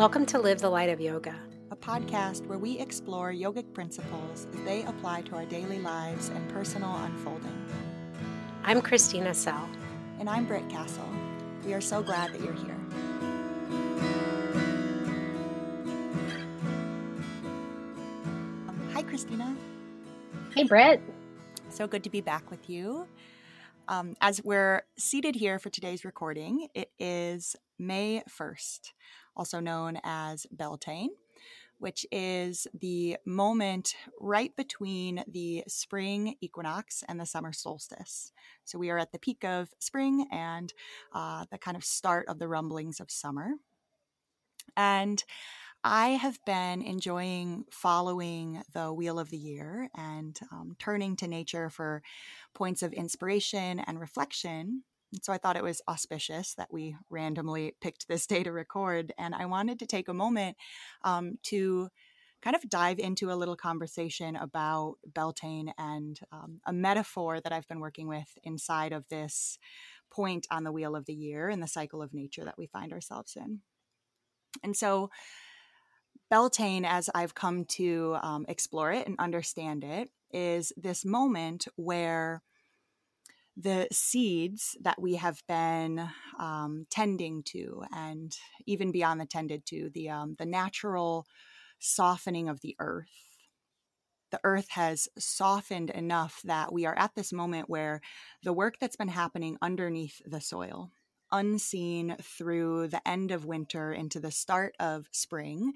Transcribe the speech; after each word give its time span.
Welcome 0.00 0.24
to 0.26 0.38
Live 0.38 0.62
the 0.62 0.70
Light 0.70 0.88
of 0.88 0.98
Yoga, 0.98 1.34
a 1.70 1.76
podcast 1.76 2.46
where 2.46 2.56
we 2.56 2.78
explore 2.78 3.34
yogic 3.34 3.70
principles 3.74 4.46
as 4.50 4.60
they 4.62 4.82
apply 4.84 5.20
to 5.20 5.36
our 5.36 5.44
daily 5.44 5.78
lives 5.78 6.30
and 6.30 6.48
personal 6.48 6.96
unfolding. 6.96 7.66
I'm 8.64 8.80
Christina 8.80 9.34
Sell. 9.34 9.68
And 10.18 10.26
I'm 10.26 10.46
Britt 10.46 10.66
Castle. 10.70 11.06
We 11.66 11.74
are 11.74 11.82
so 11.82 12.02
glad 12.02 12.32
that 12.32 12.40
you're 12.40 12.54
here. 12.54 12.78
Um, 18.68 18.90
hi, 18.94 19.02
Christina. 19.02 19.54
Hey, 20.54 20.64
Britt. 20.64 21.02
So 21.68 21.86
good 21.86 22.04
to 22.04 22.10
be 22.10 22.22
back 22.22 22.50
with 22.50 22.70
you. 22.70 23.06
Um, 23.86 24.14
as 24.22 24.42
we're 24.42 24.80
seated 24.96 25.34
here 25.34 25.58
for 25.58 25.68
today's 25.68 26.06
recording, 26.06 26.68
it 26.74 26.90
is 26.98 27.54
May 27.78 28.22
1st, 28.30 28.92
also 29.36 29.60
known 29.60 29.98
as 30.04 30.46
Beltane, 30.50 31.10
which 31.78 32.06
is 32.12 32.66
the 32.78 33.16
moment 33.24 33.94
right 34.20 34.54
between 34.56 35.24
the 35.26 35.64
spring 35.66 36.36
equinox 36.40 37.02
and 37.08 37.18
the 37.18 37.26
summer 37.26 37.52
solstice. 37.52 38.32
So 38.64 38.78
we 38.78 38.90
are 38.90 38.98
at 38.98 39.12
the 39.12 39.18
peak 39.18 39.44
of 39.44 39.70
spring 39.78 40.26
and 40.30 40.72
uh, 41.14 41.46
the 41.50 41.58
kind 41.58 41.76
of 41.76 41.84
start 41.84 42.26
of 42.28 42.38
the 42.38 42.48
rumblings 42.48 43.00
of 43.00 43.10
summer. 43.10 43.52
And 44.76 45.22
I 45.82 46.08
have 46.10 46.38
been 46.44 46.82
enjoying 46.82 47.64
following 47.70 48.62
the 48.74 48.92
wheel 48.92 49.18
of 49.18 49.30
the 49.30 49.38
year 49.38 49.88
and 49.96 50.38
um, 50.52 50.76
turning 50.78 51.16
to 51.16 51.28
nature 51.28 51.70
for 51.70 52.02
points 52.54 52.82
of 52.82 52.92
inspiration 52.92 53.80
and 53.80 53.98
reflection. 53.98 54.82
So 55.22 55.32
I 55.32 55.38
thought 55.38 55.56
it 55.56 55.62
was 55.62 55.82
auspicious 55.88 56.54
that 56.54 56.72
we 56.72 56.96
randomly 57.10 57.74
picked 57.80 58.06
this 58.08 58.26
day 58.26 58.42
to 58.42 58.52
record. 58.52 59.12
And 59.18 59.34
I 59.34 59.46
wanted 59.46 59.78
to 59.80 59.86
take 59.86 60.08
a 60.08 60.14
moment 60.14 60.56
um, 61.02 61.38
to 61.44 61.88
kind 62.42 62.56
of 62.56 62.68
dive 62.68 62.98
into 62.98 63.30
a 63.30 63.34
little 63.34 63.56
conversation 63.56 64.36
about 64.36 64.96
Beltane 65.06 65.72
and 65.76 66.18
um, 66.32 66.60
a 66.64 66.72
metaphor 66.72 67.40
that 67.40 67.52
I've 67.52 67.68
been 67.68 67.80
working 67.80 68.08
with 68.08 68.28
inside 68.44 68.92
of 68.92 69.08
this 69.08 69.58
point 70.10 70.46
on 70.50 70.64
the 70.64 70.72
wheel 70.72 70.96
of 70.96 71.06
the 71.06 71.14
year 71.14 71.48
and 71.48 71.62
the 71.62 71.68
cycle 71.68 72.02
of 72.02 72.14
nature 72.14 72.44
that 72.44 72.58
we 72.58 72.66
find 72.66 72.92
ourselves 72.92 73.36
in. 73.36 73.60
And 74.62 74.76
so, 74.76 75.10
Beltane, 76.30 76.84
as 76.84 77.10
I've 77.14 77.34
come 77.34 77.64
to 77.66 78.16
um, 78.22 78.46
explore 78.48 78.92
it 78.92 79.06
and 79.06 79.16
understand 79.18 79.84
it, 79.84 80.10
is 80.32 80.72
this 80.76 81.04
moment 81.04 81.66
where 81.76 82.42
the 83.56 83.88
seeds 83.92 84.76
that 84.80 85.00
we 85.00 85.16
have 85.16 85.42
been 85.46 86.08
um, 86.38 86.86
tending 86.90 87.42
to, 87.42 87.82
and 87.92 88.36
even 88.66 88.92
beyond 88.92 89.20
the 89.20 89.26
tended 89.26 89.66
to, 89.66 89.90
the 89.92 90.08
um, 90.08 90.36
the 90.38 90.46
natural 90.46 91.26
softening 91.78 92.48
of 92.48 92.60
the 92.60 92.76
earth. 92.78 93.08
The 94.30 94.40
earth 94.44 94.68
has 94.70 95.08
softened 95.18 95.90
enough 95.90 96.40
that 96.44 96.72
we 96.72 96.86
are 96.86 96.96
at 96.96 97.14
this 97.16 97.32
moment 97.32 97.68
where 97.68 98.00
the 98.44 98.52
work 98.52 98.76
that's 98.78 98.96
been 98.96 99.08
happening 99.08 99.56
underneath 99.60 100.22
the 100.24 100.40
soil, 100.40 100.92
unseen 101.32 102.16
through 102.22 102.88
the 102.88 103.06
end 103.06 103.32
of 103.32 103.44
winter 103.44 103.92
into 103.92 104.20
the 104.20 104.30
start 104.30 104.76
of 104.78 105.08
spring, 105.10 105.72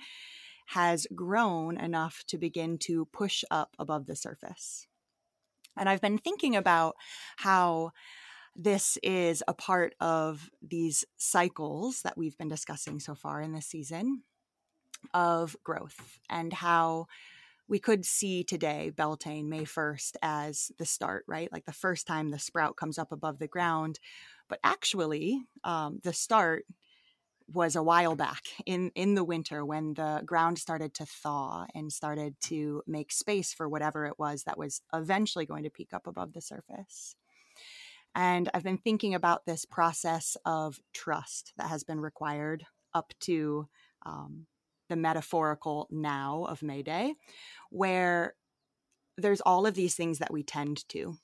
has 0.67 1.07
grown 1.15 1.77
enough 1.77 2.23
to 2.29 2.39
begin 2.39 2.79
to 2.79 3.07
push 3.07 3.45
up 3.51 3.75
above 3.79 4.07
the 4.07 4.17
surface. 4.17 4.87
And 5.77 5.89
I've 5.89 6.01
been 6.01 6.19
thinking 6.19 6.57
about 6.57 6.97
how 7.37 7.93
this 8.57 8.99
is 9.03 9.43
a 9.49 9.55
part 9.55 9.95
of 10.01 10.51
these 10.63 11.05
cycles 11.17 12.03
that 12.03 12.17
we've 12.17 12.39
been 12.39 12.49
discussing 12.49 13.01
so 13.01 13.15
far 13.15 13.41
in 13.41 13.53
this 13.53 13.67
season 13.67 14.23
of 15.13 15.57
growth 15.65 16.19
and 16.31 16.53
how 16.53 17.07
we 17.67 17.79
could 17.79 18.05
see 18.05 18.45
today 18.45 18.91
Beltane 18.95 19.49
May 19.49 19.65
1st 19.65 20.17
as 20.23 20.71
the 20.79 20.85
start, 20.85 21.25
right? 21.27 21.51
Like 21.51 21.65
the 21.65 21.73
first 21.73 22.07
time 22.07 22.31
the 22.31 22.39
sprout 22.39 22.77
comes 22.77 22.99
up 22.99 23.11
above 23.11 23.39
the 23.39 23.49
ground. 23.49 23.99
But 24.49 24.61
actually, 24.63 25.41
um, 25.65 26.01
the 26.03 26.13
start 26.13 26.67
was 27.53 27.77
a 27.77 27.83
while 27.83 28.17
back 28.17 28.43
in 28.65 28.91
in 28.95 29.15
the 29.15 29.25
winter 29.25 29.65
when 29.65 29.95
the 29.95 30.23
ground 30.25 30.59
started 30.59 30.95
to 30.95 31.07
thaw 31.07 31.67
and 31.75 31.93
started 31.93 32.35
to 32.41 32.83
make 32.87 33.13
space 33.13 33.53
for 33.53 33.69
whatever 33.69 34.07
it 34.07 34.19
was 34.19 34.45
that 34.45 34.59
was 34.59 34.81
eventually 34.95 35.45
going 35.45 35.65
to 35.65 35.71
peek 35.71 35.93
up 35.93 36.07
above 36.07 36.33
the 36.33 36.41
surface. 36.41 37.17
And 38.15 38.49
i've 38.55 38.65
been 38.65 38.79
thinking 38.79 39.15
about 39.15 39.45
this 39.45 39.65
process 39.65 40.37
of 40.45 40.81
trust 40.93 41.53
that 41.59 41.69
has 41.69 41.85
been 41.85 42.01
required 42.01 42.65
up 42.95 43.13
to 43.21 43.69
um, 44.07 44.47
the 44.89 44.97
metaphorical 44.97 45.89
now 45.91 46.47
of 46.49 46.63
may 46.63 46.83
day 46.83 47.15
where 47.71 48.35
there's 49.17 49.41
all 49.41 49.67
of 49.67 49.75
these 49.75 49.95
things 49.95 50.19
that 50.19 50.33
we 50.33 50.43
tend 50.43 50.89
to 50.89 51.17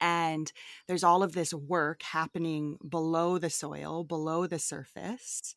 and 0.00 0.52
there's 0.86 1.04
all 1.04 1.22
of 1.22 1.32
this 1.32 1.52
work 1.52 2.02
happening 2.02 2.78
below 2.88 3.38
the 3.38 3.50
soil, 3.50 4.04
below 4.04 4.46
the 4.46 4.58
surface. 4.58 5.54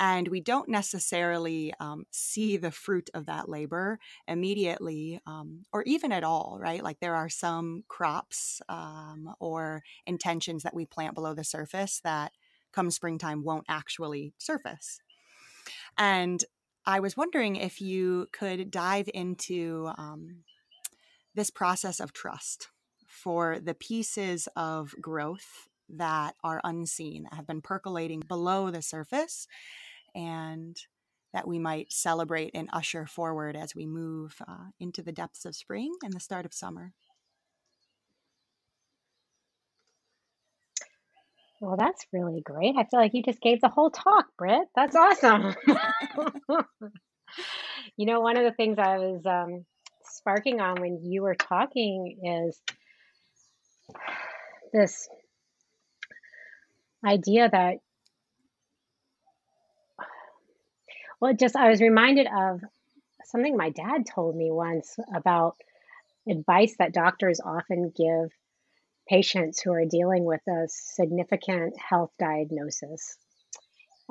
And 0.00 0.28
we 0.28 0.40
don't 0.40 0.68
necessarily 0.68 1.74
um, 1.80 2.04
see 2.12 2.56
the 2.56 2.70
fruit 2.70 3.10
of 3.14 3.26
that 3.26 3.48
labor 3.48 3.98
immediately 4.28 5.20
um, 5.26 5.64
or 5.72 5.82
even 5.84 6.12
at 6.12 6.22
all, 6.22 6.58
right? 6.60 6.82
Like 6.82 7.00
there 7.00 7.16
are 7.16 7.28
some 7.28 7.82
crops 7.88 8.62
um, 8.68 9.34
or 9.40 9.82
intentions 10.06 10.62
that 10.62 10.74
we 10.74 10.86
plant 10.86 11.14
below 11.14 11.34
the 11.34 11.42
surface 11.42 12.00
that 12.04 12.32
come 12.72 12.92
springtime 12.92 13.42
won't 13.42 13.66
actually 13.68 14.34
surface. 14.38 15.00
And 15.96 16.44
I 16.86 17.00
was 17.00 17.16
wondering 17.16 17.56
if 17.56 17.80
you 17.80 18.28
could 18.32 18.70
dive 18.70 19.10
into 19.12 19.90
um, 19.98 20.44
this 21.34 21.50
process 21.50 21.98
of 21.98 22.12
trust 22.12 22.68
for 23.22 23.58
the 23.58 23.74
pieces 23.74 24.48
of 24.56 24.94
growth 25.00 25.68
that 25.88 26.34
are 26.44 26.60
unseen, 26.64 27.24
that 27.24 27.34
have 27.34 27.46
been 27.46 27.62
percolating 27.62 28.20
below 28.20 28.70
the 28.70 28.82
surface, 28.82 29.46
and 30.14 30.76
that 31.32 31.46
we 31.46 31.58
might 31.58 31.92
celebrate 31.92 32.52
and 32.54 32.70
usher 32.72 33.06
forward 33.06 33.56
as 33.56 33.74
we 33.74 33.86
move 33.86 34.36
uh, 34.48 34.70
into 34.80 35.02
the 35.02 35.12
depths 35.12 35.44
of 35.44 35.56
spring 35.56 35.94
and 36.02 36.12
the 36.12 36.20
start 36.20 36.46
of 36.46 36.54
summer. 36.54 36.92
Well, 41.60 41.76
that's 41.76 42.06
really 42.12 42.40
great. 42.40 42.76
I 42.78 42.84
feel 42.84 43.00
like 43.00 43.14
you 43.14 43.22
just 43.22 43.40
gave 43.40 43.60
the 43.60 43.68
whole 43.68 43.90
talk, 43.90 44.26
Britt. 44.38 44.68
That's 44.76 44.94
awesome. 44.94 45.54
you 47.96 48.06
know, 48.06 48.20
one 48.20 48.36
of 48.36 48.44
the 48.44 48.52
things 48.52 48.78
I 48.78 48.98
was 48.98 49.26
um, 49.26 49.64
sparking 50.04 50.60
on 50.60 50.80
when 50.80 51.04
you 51.04 51.22
were 51.22 51.34
talking 51.34 52.18
is 52.46 52.60
this 54.72 55.08
idea 57.04 57.48
that 57.48 57.76
well 61.20 61.32
just 61.34 61.56
i 61.56 61.68
was 61.70 61.80
reminded 61.80 62.26
of 62.26 62.60
something 63.24 63.56
my 63.56 63.70
dad 63.70 64.04
told 64.06 64.34
me 64.34 64.50
once 64.50 64.96
about 65.14 65.56
advice 66.28 66.74
that 66.78 66.92
doctors 66.92 67.40
often 67.44 67.92
give 67.96 68.30
patients 69.08 69.60
who 69.60 69.72
are 69.72 69.86
dealing 69.86 70.24
with 70.24 70.40
a 70.48 70.66
significant 70.68 71.74
health 71.78 72.10
diagnosis 72.18 73.16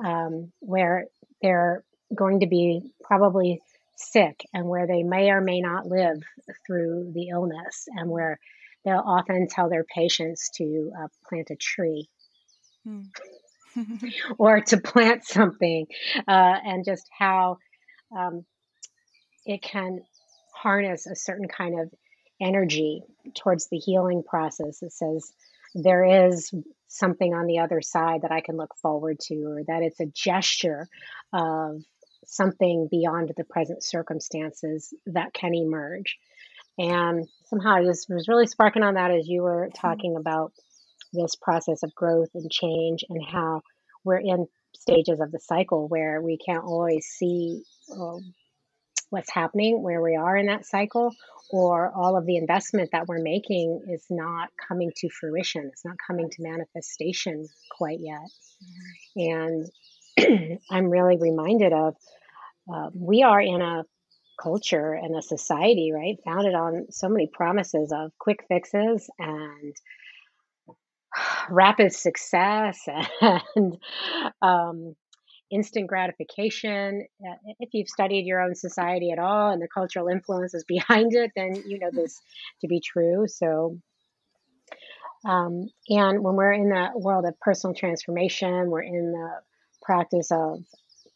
um, 0.04 0.52
where 0.60 1.06
they're 1.40 1.84
going 2.14 2.40
to 2.40 2.46
be 2.46 2.82
probably 3.02 3.60
sick 3.96 4.44
and 4.54 4.66
where 4.66 4.86
they 4.86 5.02
may 5.02 5.30
or 5.30 5.40
may 5.40 5.60
not 5.60 5.86
live 5.86 6.22
through 6.66 7.12
the 7.14 7.28
illness 7.28 7.86
and 7.88 8.08
where 8.10 8.38
they'll 8.84 9.02
often 9.04 9.48
tell 9.48 9.68
their 9.68 9.84
patients 9.84 10.50
to 10.56 10.90
uh, 10.98 11.08
plant 11.28 11.50
a 11.50 11.56
tree 11.56 12.08
hmm. 12.84 13.02
or 14.38 14.60
to 14.60 14.78
plant 14.78 15.24
something, 15.24 15.86
uh, 16.26 16.56
and 16.64 16.84
just 16.84 17.06
how 17.16 17.58
um, 18.16 18.44
it 19.44 19.62
can 19.62 20.00
harness 20.54 21.06
a 21.06 21.14
certain 21.14 21.48
kind 21.48 21.80
of 21.80 21.90
energy 22.40 23.02
towards 23.34 23.68
the 23.68 23.78
healing 23.78 24.22
process. 24.22 24.82
It 24.82 24.92
says 24.92 25.32
there 25.74 26.26
is 26.26 26.52
something 26.88 27.34
on 27.34 27.46
the 27.46 27.58
other 27.58 27.80
side 27.80 28.22
that 28.22 28.32
I 28.32 28.40
can 28.40 28.56
look 28.56 28.74
forward 28.80 29.18
to, 29.20 29.34
or 29.44 29.62
that 29.66 29.82
it's 29.82 30.00
a 30.00 30.06
gesture 30.06 30.88
of 31.32 31.82
something 32.24 32.88
beyond 32.90 33.32
the 33.36 33.44
present 33.44 33.82
circumstances 33.82 34.92
that 35.06 35.32
can 35.32 35.54
emerge. 35.54 36.18
And 36.78 37.26
somehow 37.48 37.76
I 37.76 37.84
just 37.84 38.08
was 38.08 38.28
really 38.28 38.46
sparking 38.46 38.82
on 38.82 38.94
that 38.94 39.10
as 39.10 39.26
you 39.26 39.42
were 39.42 39.68
mm-hmm. 39.68 39.80
talking 39.80 40.16
about 40.16 40.52
this 41.12 41.34
process 41.36 41.82
of 41.82 41.94
growth 41.94 42.28
and 42.34 42.50
change 42.50 43.04
and 43.08 43.22
how 43.24 43.62
we're 44.04 44.18
in 44.18 44.46
stages 44.74 45.20
of 45.20 45.32
the 45.32 45.40
cycle 45.40 45.88
where 45.88 46.20
we 46.20 46.38
can't 46.38 46.64
always 46.64 47.06
see 47.06 47.62
um, 47.92 48.34
what's 49.10 49.32
happening 49.32 49.82
where 49.82 50.02
we 50.02 50.16
are 50.16 50.36
in 50.36 50.46
that 50.46 50.66
cycle 50.66 51.10
or 51.50 51.90
all 51.96 52.16
of 52.16 52.26
the 52.26 52.36
investment 52.36 52.90
that 52.92 53.06
we're 53.06 53.22
making 53.22 53.80
is 53.88 54.04
not 54.10 54.50
coming 54.68 54.92
to 54.94 55.08
fruition 55.08 55.70
it's 55.72 55.84
not 55.84 55.96
coming 56.06 56.28
to 56.28 56.42
manifestation 56.42 57.46
quite 57.76 57.98
yet 58.00 58.28
mm-hmm. 59.16 59.66
and 60.18 60.58
I'm 60.70 60.90
really 60.90 61.16
reminded 61.18 61.72
of 61.72 61.96
uh, 62.72 62.90
we 62.94 63.22
are 63.22 63.40
in 63.40 63.62
a 63.62 63.84
culture 64.40 64.92
and 64.92 65.16
a 65.16 65.22
society, 65.22 65.92
right, 65.92 66.18
founded 66.24 66.54
on 66.54 66.86
so 66.90 67.08
many 67.08 67.26
promises 67.26 67.92
of 67.92 68.12
quick 68.18 68.44
fixes 68.48 69.10
and 69.18 69.74
rapid 71.50 71.92
success 71.92 72.86
and 73.56 73.78
um, 74.42 74.94
instant 75.50 75.86
gratification. 75.86 77.06
Uh, 77.26 77.34
if 77.60 77.70
you've 77.72 77.88
studied 77.88 78.26
your 78.26 78.40
own 78.40 78.54
society 78.54 79.10
at 79.10 79.18
all 79.18 79.50
and 79.50 79.62
the 79.62 79.68
cultural 79.72 80.08
influences 80.08 80.64
behind 80.68 81.14
it, 81.14 81.32
then 81.36 81.62
you 81.66 81.78
know 81.78 81.90
this 81.92 82.20
to 82.60 82.68
be 82.68 82.80
true. 82.80 83.26
So, 83.26 83.78
um, 85.24 85.68
and 85.88 86.22
when 86.22 86.36
we're 86.36 86.52
in 86.52 86.68
the 86.68 86.90
world 86.94 87.24
of 87.26 87.38
personal 87.40 87.74
transformation, 87.74 88.70
we're 88.70 88.82
in 88.82 89.12
the 89.12 89.30
practice 89.82 90.30
of 90.30 90.64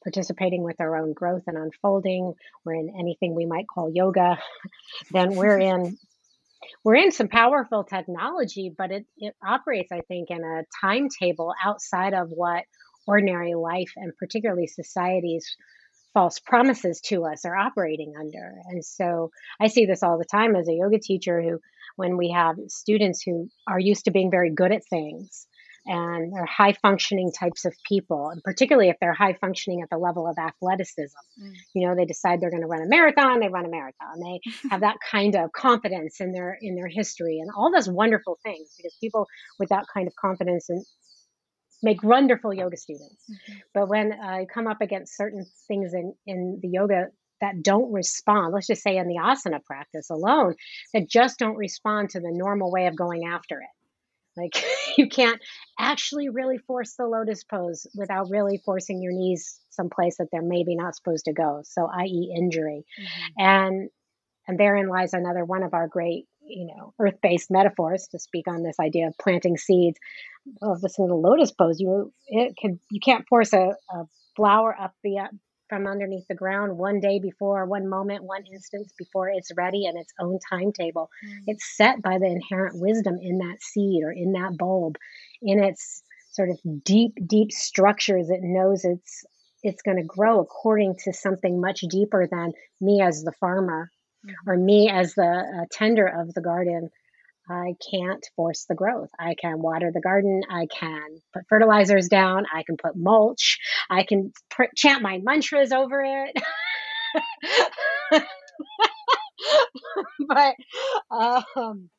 participating 0.02 0.62
with 0.62 0.80
our 0.80 0.96
own 0.96 1.12
growth 1.12 1.42
and 1.46 1.56
unfolding, 1.56 2.34
we're 2.64 2.74
in 2.74 2.94
anything 2.98 3.34
we 3.34 3.46
might 3.46 3.66
call 3.72 3.90
yoga, 3.92 4.38
then 5.10 5.34
we're 5.34 5.58
in 5.58 5.98
we're 6.84 6.96
in 6.96 7.12
some 7.12 7.28
powerful 7.28 7.84
technology, 7.84 8.72
but 8.76 8.90
it, 8.90 9.06
it 9.16 9.34
operates, 9.44 9.90
I 9.92 10.00
think, 10.02 10.30
in 10.30 10.42
a 10.44 10.62
timetable 10.80 11.54
outside 11.64 12.14
of 12.14 12.28
what 12.30 12.64
ordinary 13.06 13.54
life 13.54 13.92
and 13.96 14.12
particularly 14.16 14.66
society's 14.66 15.56
false 16.14 16.38
promises 16.38 17.00
to 17.00 17.24
us 17.24 17.44
are 17.44 17.56
operating 17.56 18.14
under. 18.18 18.54
And 18.66 18.84
so 18.84 19.30
I 19.60 19.68
see 19.68 19.86
this 19.86 20.02
all 20.02 20.18
the 20.18 20.24
time 20.24 20.54
as 20.54 20.68
a 20.68 20.74
yoga 20.74 20.98
teacher 20.98 21.42
who, 21.42 21.58
when 21.96 22.16
we 22.16 22.30
have 22.30 22.56
students 22.68 23.22
who 23.22 23.48
are 23.66 23.78
used 23.78 24.04
to 24.04 24.10
being 24.10 24.30
very 24.30 24.50
good 24.50 24.72
at 24.72 24.86
things 24.88 25.46
and 25.84 26.32
they're 26.32 26.46
high 26.46 26.74
functioning 26.74 27.32
types 27.32 27.64
of 27.64 27.74
people, 27.88 28.30
and 28.30 28.42
particularly 28.42 28.88
if 28.88 28.96
they're 29.00 29.12
high 29.12 29.34
functioning 29.34 29.82
at 29.82 29.90
the 29.90 29.98
level 29.98 30.28
of 30.28 30.38
athleticism. 30.38 31.16
Mm. 31.42 31.52
You 31.74 31.88
know, 31.88 31.96
they 31.96 32.04
decide 32.04 32.40
they're 32.40 32.50
going 32.50 32.62
to 32.62 32.68
run 32.68 32.82
a 32.82 32.86
marathon, 32.86 33.40
they 33.40 33.48
run 33.48 33.66
a 33.66 33.70
marathon. 33.70 34.20
They 34.20 34.40
have 34.70 34.80
that 34.82 34.96
kind 35.10 35.34
of 35.34 35.52
confidence 35.52 36.20
in 36.20 36.32
their 36.32 36.56
in 36.60 36.76
their 36.76 36.88
history 36.88 37.38
and 37.40 37.50
all 37.56 37.72
those 37.72 37.88
wonderful 37.88 38.38
things 38.44 38.74
because 38.76 38.96
people 39.00 39.26
with 39.58 39.70
that 39.70 39.86
kind 39.92 40.06
of 40.06 40.14
confidence 40.14 40.68
and 40.68 40.84
make 41.82 42.02
wonderful 42.02 42.54
yoga 42.54 42.76
students. 42.76 43.24
Mm-hmm. 43.28 43.58
But 43.74 43.88
when 43.88 44.12
I 44.12 44.46
come 44.52 44.68
up 44.68 44.80
against 44.80 45.16
certain 45.16 45.44
things 45.66 45.94
in 45.94 46.14
in 46.26 46.60
the 46.62 46.68
yoga 46.68 47.06
that 47.40 47.60
don't 47.60 47.92
respond, 47.92 48.54
let's 48.54 48.68
just 48.68 48.84
say 48.84 48.98
in 48.98 49.08
the 49.08 49.16
asana 49.16 49.64
practice 49.64 50.10
alone, 50.10 50.54
that 50.94 51.08
just 51.08 51.40
don't 51.40 51.56
respond 51.56 52.10
to 52.10 52.20
the 52.20 52.30
normal 52.30 52.70
way 52.70 52.86
of 52.86 52.94
going 52.94 53.24
after 53.26 53.60
it 53.60 53.68
like 54.36 54.62
you 54.96 55.08
can't 55.08 55.40
actually 55.78 56.28
really 56.28 56.58
force 56.58 56.94
the 56.94 57.06
lotus 57.06 57.44
pose 57.44 57.86
without 57.94 58.30
really 58.30 58.60
forcing 58.64 59.02
your 59.02 59.12
knees 59.12 59.60
someplace 59.70 60.18
that 60.18 60.28
they're 60.30 60.42
maybe 60.42 60.76
not 60.76 60.94
supposed 60.94 61.24
to 61.26 61.32
go. 61.32 61.62
So, 61.64 61.88
i.e., 61.92 62.34
injury, 62.36 62.84
mm-hmm. 63.00 63.44
and 63.44 63.90
and 64.48 64.58
therein 64.58 64.88
lies 64.88 65.12
another 65.12 65.44
one 65.44 65.62
of 65.62 65.72
our 65.72 65.86
great, 65.86 66.26
you 66.44 66.66
know, 66.66 66.94
earth-based 66.98 67.50
metaphors 67.50 68.08
to 68.10 68.18
speak 68.18 68.48
on 68.48 68.62
this 68.62 68.76
idea 68.80 69.06
of 69.06 69.14
planting 69.20 69.56
seeds. 69.56 69.98
Of 70.60 70.80
this 70.80 70.98
little 70.98 71.22
lotus 71.22 71.52
pose, 71.52 71.78
you 71.78 72.12
it 72.26 72.56
can 72.60 72.80
you 72.90 72.98
can't 72.98 73.24
force 73.28 73.52
a, 73.52 73.76
a 73.94 74.04
flower 74.34 74.76
up 74.78 74.92
the 75.04 75.18
from 75.72 75.86
underneath 75.86 76.28
the 76.28 76.34
ground 76.34 76.76
one 76.76 77.00
day 77.00 77.18
before, 77.18 77.64
one 77.64 77.88
moment, 77.88 78.22
one 78.22 78.44
instance 78.52 78.92
before 78.98 79.30
it's 79.30 79.50
ready 79.56 79.86
in 79.86 79.96
its 79.96 80.12
own 80.20 80.38
timetable. 80.50 81.08
Mm. 81.26 81.44
It's 81.46 81.74
set 81.78 82.02
by 82.02 82.18
the 82.18 82.26
inherent 82.26 82.78
wisdom 82.78 83.16
in 83.22 83.38
that 83.38 83.62
seed 83.62 84.04
or 84.04 84.12
in 84.12 84.32
that 84.32 84.58
bulb, 84.58 84.98
in 85.40 85.64
its 85.64 86.02
sort 86.32 86.50
of 86.50 86.58
deep, 86.84 87.14
deep 87.26 87.52
structures. 87.52 88.28
It 88.28 88.40
knows 88.42 88.84
it's 88.84 89.24
it's 89.62 89.80
going 89.80 89.96
to 89.96 90.02
grow 90.02 90.40
according 90.40 90.96
to 91.04 91.12
something 91.14 91.58
much 91.58 91.80
deeper 91.88 92.28
than 92.30 92.52
me 92.82 93.00
as 93.00 93.22
the 93.22 93.32
farmer 93.40 93.90
mm. 94.26 94.32
or 94.46 94.58
me 94.58 94.90
as 94.90 95.14
the 95.14 95.22
uh, 95.22 95.64
tender 95.72 96.06
of 96.06 96.34
the 96.34 96.42
garden 96.42 96.90
I 97.48 97.74
can't 97.90 98.24
force 98.36 98.66
the 98.68 98.74
growth. 98.74 99.10
I 99.18 99.34
can 99.34 99.60
water 99.60 99.90
the 99.92 100.00
garden. 100.00 100.42
I 100.48 100.66
can 100.66 101.16
put 101.34 101.44
fertilizers 101.48 102.08
down. 102.08 102.46
I 102.52 102.62
can 102.62 102.76
put 102.76 102.96
mulch. 102.96 103.58
I 103.90 104.04
can 104.04 104.32
pr- 104.50 104.64
chant 104.76 105.02
my 105.02 105.18
mantras 105.22 105.72
over 105.72 106.02
it. 106.02 106.36
but 110.28 110.54
um, 111.10 111.90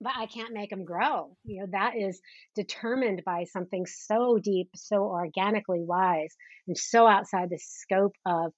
but 0.00 0.12
I 0.16 0.26
can't 0.26 0.54
make 0.54 0.70
them 0.70 0.84
grow. 0.84 1.36
You 1.44 1.60
know, 1.60 1.66
that 1.72 1.96
is 1.96 2.20
determined 2.54 3.22
by 3.24 3.44
something 3.44 3.86
so 3.86 4.38
deep, 4.42 4.70
so 4.74 5.02
organically 5.02 5.82
wise, 5.82 6.34
and 6.66 6.78
so 6.78 7.06
outside 7.06 7.50
the 7.50 7.58
scope 7.58 8.14
of 8.24 8.52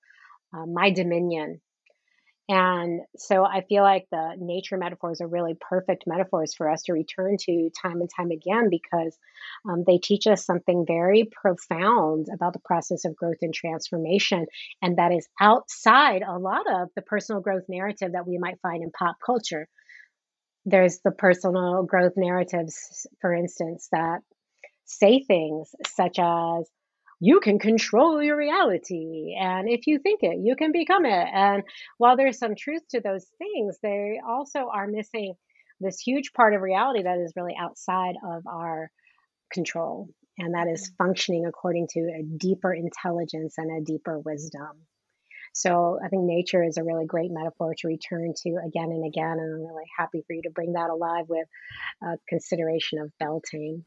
uh, 0.55 0.67
my 0.67 0.91
dominion 0.91 1.61
and 2.53 3.01
so 3.17 3.47
I 3.47 3.63
feel 3.63 3.83
like 3.83 4.07
the 4.11 4.35
nature 4.39 4.77
metaphors 4.77 5.23
are 5.23 5.27
really 5.27 5.55
perfect 5.59 6.05
metaphors 6.07 6.53
for 6.53 6.69
us 6.69 6.83
to 6.83 6.93
return 6.93 7.39
to 7.47 7.71
time 7.81 8.03
and 8.03 8.11
time 8.15 8.31
again 8.31 8.69
because 8.69 9.17
um, 9.67 9.85
they 9.87 9.97
teach 9.97 10.27
us 10.27 10.45
something 10.45 10.85
very 10.87 11.25
profound 11.33 12.27
about 12.31 12.53
the 12.53 12.59
process 12.63 13.07
of 13.07 13.17
growth 13.17 13.39
and 13.41 13.55
transformation. 13.55 14.45
And 14.83 14.99
that 14.99 15.13
is 15.13 15.27
outside 15.41 16.21
a 16.21 16.39
lot 16.39 16.71
of 16.71 16.89
the 16.95 17.01
personal 17.01 17.41
growth 17.41 17.65
narrative 17.71 18.13
that 18.13 18.27
we 18.27 18.37
might 18.37 18.61
find 18.61 18.83
in 18.83 18.91
pop 18.91 19.17
culture. 19.25 19.67
There's 20.67 21.01
the 21.03 21.11
personal 21.11 21.85
growth 21.85 22.19
narratives, 22.19 23.07
for 23.23 23.33
instance, 23.33 23.89
that 23.93 24.19
say 24.85 25.25
things 25.25 25.71
such 25.87 26.19
as, 26.19 26.69
you 27.25 27.39
can 27.39 27.61
control 27.61 28.21
your 28.21 28.37
reality. 28.37 29.37
And 29.41 29.69
if 29.69 29.87
you 29.87 30.01
think 30.01 30.25
it, 30.25 30.39
you 30.43 30.57
can 30.57 30.73
become 30.73 31.07
it. 31.07 31.29
And 31.33 31.63
while 31.97 32.17
there's 32.17 32.37
some 32.37 32.57
truth 32.57 32.83
to 32.91 33.01
those 33.01 33.25
things, 33.39 33.79
they 33.81 34.19
also 34.29 34.69
are 34.75 34.89
missing 34.89 35.35
this 35.79 36.01
huge 36.01 36.33
part 36.33 36.53
of 36.53 36.63
reality 36.63 37.05
that 37.05 37.19
is 37.19 37.33
really 37.37 37.55
outside 37.57 38.17
of 38.29 38.43
our 38.49 38.91
control. 39.53 40.09
And 40.37 40.55
that 40.55 40.67
is 40.67 40.83
mm-hmm. 40.83 41.07
functioning 41.07 41.47
according 41.47 41.87
to 41.93 42.01
a 42.01 42.25
deeper 42.25 42.75
intelligence 42.75 43.55
and 43.57 43.71
a 43.71 43.85
deeper 43.85 44.19
wisdom. 44.19 44.83
So 45.55 46.01
I 46.05 46.09
think 46.09 46.25
nature 46.25 46.65
is 46.65 46.77
a 46.77 46.83
really 46.83 47.07
great 47.07 47.31
metaphor 47.31 47.73
to 47.79 47.87
return 47.87 48.33
to 48.43 48.57
again 48.67 48.91
and 48.91 49.07
again. 49.07 49.39
And 49.39 49.55
I'm 49.55 49.61
really 49.61 49.89
happy 49.97 50.25
for 50.27 50.33
you 50.33 50.43
to 50.43 50.51
bring 50.51 50.73
that 50.73 50.91
alive 50.91 51.27
with 51.29 51.47
a 52.03 52.19
consideration 52.29 52.99
of 52.99 53.13
Beltane. 53.21 53.85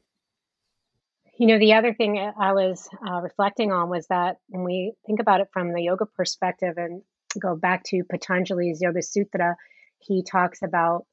You 1.38 1.48
know, 1.48 1.60
the 1.60 1.74
other 1.74 1.94
thing 1.94 2.18
I 2.18 2.54
was 2.54 2.88
uh, 3.06 3.20
reflecting 3.22 3.74
on 3.74 3.90
was 3.90 4.08
that 4.08 4.38
when 4.48 4.64
we 4.64 4.94
think 5.06 5.20
about 5.20 5.42
it 5.42 5.50
from 5.52 5.74
the 5.74 5.82
yoga 5.82 6.06
perspective 6.06 6.76
and 6.78 7.02
go 7.42 7.58
back 7.58 7.84
to 7.88 8.04
Patanjali's 8.10 8.82
Yoga 8.82 9.02
Sutra, 9.02 9.58
he 10.00 10.24
talks 10.24 10.62
about 10.64 11.06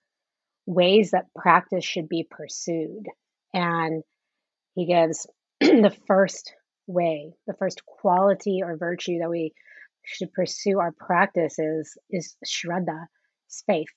ways 0.65 1.11
that 1.11 1.35
practice 1.35 1.85
should 1.85 2.09
be 2.09 2.25
pursued. 2.31 3.07
And 3.53 4.05
he 4.77 4.87
gives 4.87 5.27
the 5.61 5.97
first 6.07 6.55
way, 6.87 7.33
the 7.49 7.55
first 7.55 7.85
quality 7.85 8.61
or 8.63 8.77
virtue 8.77 9.19
that 9.19 9.31
we 9.31 9.53
should 10.05 10.33
pursue 10.33 10.79
our 10.79 10.93
practice 10.93 11.59
is, 11.59 11.99
is 12.11 12.37
shraddha, 12.47 13.07
is 13.51 13.65
faith. 13.67 13.89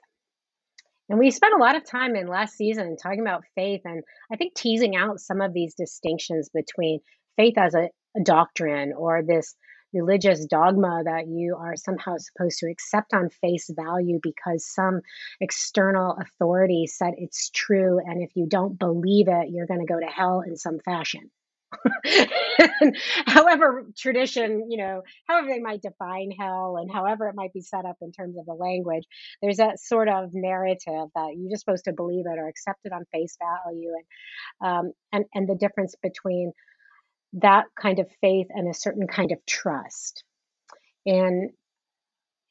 And 1.09 1.19
we 1.19 1.29
spent 1.29 1.53
a 1.53 1.61
lot 1.61 1.75
of 1.75 1.85
time 1.85 2.15
in 2.15 2.27
last 2.27 2.55
season 2.55 2.97
talking 2.97 3.21
about 3.21 3.43
faith 3.53 3.81
and 3.85 4.03
I 4.31 4.37
think 4.37 4.55
teasing 4.55 4.95
out 4.95 5.19
some 5.19 5.39
of 5.39 5.53
these 5.53 5.75
distinctions 5.75 6.49
between 6.53 6.99
faith 7.37 7.57
as 7.57 7.75
a, 7.75 7.89
a 8.17 8.23
doctrine 8.23 8.93
or 8.97 9.21
this 9.21 9.55
religious 9.93 10.45
dogma 10.45 11.03
that 11.05 11.27
you 11.27 11.55
are 11.57 11.75
somehow 11.75 12.15
supposed 12.17 12.59
to 12.59 12.69
accept 12.69 13.13
on 13.13 13.29
face 13.29 13.69
value 13.69 14.19
because 14.21 14.65
some 14.65 15.01
external 15.39 16.17
authority 16.19 16.85
said 16.87 17.13
it's 17.17 17.49
true. 17.51 17.99
And 18.03 18.21
if 18.21 18.31
you 18.35 18.47
don't 18.47 18.77
believe 18.77 19.27
it, 19.27 19.49
you're 19.51 19.67
going 19.67 19.79
to 19.79 19.91
go 19.91 19.99
to 19.99 20.05
hell 20.05 20.43
in 20.45 20.57
some 20.57 20.79
fashion. 20.79 21.31
however 23.25 23.85
tradition 23.97 24.69
you 24.69 24.77
know 24.77 25.01
however 25.27 25.47
they 25.47 25.59
might 25.59 25.81
define 25.81 26.31
hell 26.31 26.77
and 26.79 26.91
however 26.91 27.27
it 27.27 27.35
might 27.35 27.53
be 27.53 27.61
set 27.61 27.85
up 27.85 27.97
in 28.01 28.11
terms 28.11 28.37
of 28.37 28.45
the 28.45 28.53
language 28.53 29.05
there's 29.41 29.57
that 29.57 29.79
sort 29.79 30.09
of 30.09 30.29
narrative 30.33 31.09
that 31.15 31.33
you're 31.37 31.49
just 31.49 31.63
supposed 31.65 31.85
to 31.85 31.93
believe 31.93 32.25
it 32.25 32.39
or 32.39 32.47
accept 32.47 32.79
it 32.85 32.91
on 32.91 33.05
face 33.11 33.37
value. 33.39 33.91
And 34.61 34.67
um, 34.67 34.91
and 35.11 35.25
and 35.33 35.49
the 35.49 35.55
difference 35.55 35.95
between 36.01 36.51
that 37.33 37.65
kind 37.79 37.99
of 37.99 38.07
faith 38.21 38.47
and 38.49 38.69
a 38.69 38.73
certain 38.73 39.07
kind 39.07 39.31
of 39.31 39.45
trust. 39.45 40.23
And 41.05 41.51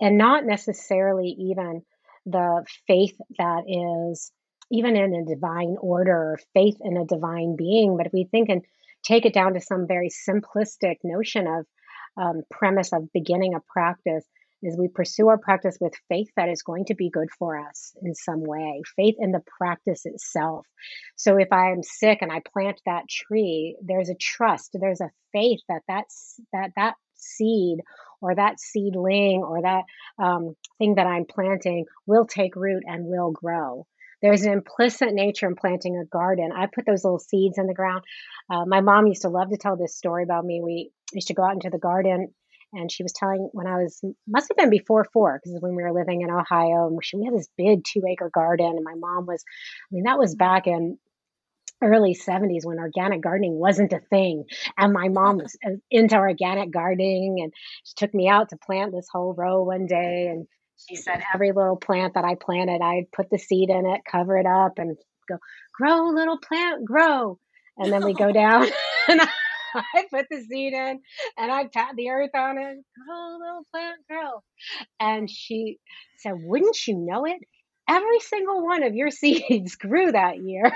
and 0.00 0.18
not 0.18 0.44
necessarily 0.44 1.28
even 1.28 1.82
the 2.26 2.64
faith 2.86 3.16
that 3.38 3.64
is 3.66 4.32
even 4.70 4.96
in 4.96 5.14
a 5.14 5.24
divine 5.26 5.76
order 5.80 6.12
or 6.12 6.38
faith 6.54 6.76
in 6.80 6.96
a 6.96 7.04
divine 7.04 7.54
being 7.54 7.98
but 7.98 8.06
if 8.06 8.12
we 8.14 8.24
think 8.24 8.48
in 8.48 8.62
take 9.04 9.26
it 9.26 9.34
down 9.34 9.54
to 9.54 9.60
some 9.60 9.86
very 9.86 10.10
simplistic 10.10 10.96
notion 11.04 11.46
of 11.46 11.66
um, 12.16 12.42
premise 12.50 12.92
of 12.92 13.12
beginning 13.12 13.54
a 13.54 13.60
practice, 13.72 14.24
is 14.62 14.78
we 14.78 14.88
pursue 14.88 15.28
our 15.28 15.36
practice 15.36 15.76
with 15.80 15.92
faith 16.08 16.30
that 16.36 16.48
is 16.48 16.62
going 16.62 16.86
to 16.86 16.94
be 16.94 17.10
good 17.10 17.28
for 17.38 17.58
us 17.58 17.94
in 18.02 18.14
some 18.14 18.42
way, 18.42 18.80
faith 18.96 19.16
in 19.18 19.30
the 19.30 19.42
practice 19.58 20.02
itself. 20.06 20.66
So 21.16 21.36
if 21.36 21.52
I'm 21.52 21.82
sick 21.82 22.18
and 22.22 22.32
I 22.32 22.40
plant 22.50 22.80
that 22.86 23.08
tree, 23.08 23.76
there's 23.82 24.08
a 24.08 24.14
trust, 24.14 24.70
there's 24.72 25.02
a 25.02 25.10
faith 25.32 25.60
that 25.68 25.82
that's, 25.86 26.40
that 26.52 26.70
that 26.76 26.94
seed 27.14 27.80
or 28.22 28.34
that 28.34 28.58
seedling 28.58 29.42
or 29.42 29.62
that 29.62 29.84
um, 30.18 30.54
thing 30.78 30.94
that 30.94 31.06
I'm 31.06 31.26
planting 31.26 31.84
will 32.06 32.26
take 32.26 32.56
root 32.56 32.84
and 32.86 33.06
will 33.06 33.32
grow. 33.32 33.86
There's 34.24 34.44
an 34.44 34.54
implicit 34.54 35.12
nature 35.12 35.46
in 35.46 35.54
planting 35.54 35.98
a 35.98 36.06
garden. 36.06 36.50
I 36.50 36.64
put 36.64 36.86
those 36.86 37.04
little 37.04 37.18
seeds 37.18 37.58
in 37.58 37.66
the 37.66 37.74
ground. 37.74 38.04
Uh, 38.48 38.64
my 38.64 38.80
mom 38.80 39.06
used 39.06 39.20
to 39.22 39.28
love 39.28 39.50
to 39.50 39.58
tell 39.58 39.76
this 39.76 39.94
story 39.94 40.22
about 40.22 40.46
me. 40.46 40.62
We 40.64 40.92
used 41.12 41.28
to 41.28 41.34
go 41.34 41.44
out 41.44 41.52
into 41.52 41.68
the 41.68 41.78
garden 41.78 42.32
and 42.72 42.90
she 42.90 43.02
was 43.02 43.12
telling 43.12 43.50
when 43.52 43.66
I 43.66 43.82
was 43.82 44.00
must 44.26 44.48
have 44.48 44.56
been 44.56 44.70
before 44.70 45.06
four 45.12 45.38
because 45.38 45.60
when 45.60 45.76
we 45.76 45.82
were 45.82 45.92
living 45.92 46.22
in 46.22 46.30
Ohio 46.30 46.86
and 46.86 46.98
we 47.12 47.26
had 47.26 47.34
this 47.34 47.50
big 47.58 47.84
two 47.84 48.00
acre 48.10 48.30
garden 48.32 48.66
and 48.66 48.82
my 48.82 48.94
mom 48.96 49.26
was 49.26 49.44
I 49.46 49.94
mean 49.94 50.04
that 50.04 50.18
was 50.18 50.34
back 50.34 50.66
in 50.66 50.96
early 51.82 52.14
70s 52.14 52.64
when 52.64 52.78
organic 52.78 53.20
gardening 53.20 53.58
wasn't 53.58 53.92
a 53.92 54.00
thing 54.08 54.44
and 54.78 54.94
my 54.94 55.08
mom 55.08 55.36
was 55.36 55.54
uh, 55.66 55.72
into 55.90 56.16
organic 56.16 56.70
gardening 56.70 57.40
and 57.42 57.52
she 57.84 57.92
took 57.94 58.14
me 58.14 58.26
out 58.26 58.48
to 58.48 58.56
plant 58.56 58.92
this 58.92 59.08
whole 59.12 59.34
row 59.34 59.64
one 59.64 59.84
day 59.84 60.28
and 60.28 60.46
she 60.88 60.96
said 60.96 61.22
every 61.34 61.52
little 61.52 61.76
plant 61.76 62.14
that 62.14 62.24
I 62.24 62.34
planted 62.34 62.80
I'd 62.82 63.10
put 63.12 63.30
the 63.30 63.38
seed 63.38 63.70
in 63.70 63.86
it 63.86 64.02
cover 64.10 64.38
it 64.38 64.46
up 64.46 64.78
and 64.78 64.96
go 65.28 65.38
grow 65.72 66.10
little 66.10 66.38
plant 66.38 66.84
grow 66.84 67.38
and 67.76 67.92
then 67.92 68.04
we 68.04 68.14
go 68.14 68.32
down 68.32 68.66
and 69.08 69.20
I 69.74 70.04
put 70.10 70.26
the 70.30 70.40
seed 70.42 70.72
in 70.72 71.00
and 71.36 71.52
I 71.52 71.66
pat 71.66 71.96
the 71.96 72.10
earth 72.10 72.30
on 72.34 72.58
it. 72.58 72.76
Grow, 73.06 73.38
little 73.38 73.66
plant, 73.72 74.00
grow. 74.08 74.42
And 75.00 75.28
she 75.28 75.78
said, 76.18 76.34
Wouldn't 76.36 76.86
you 76.86 76.96
know 76.98 77.24
it? 77.26 77.38
Every 77.88 78.20
single 78.20 78.64
one 78.64 78.82
of 78.82 78.94
your 78.94 79.10
seeds 79.10 79.76
grew 79.76 80.12
that 80.12 80.38
year. 80.38 80.72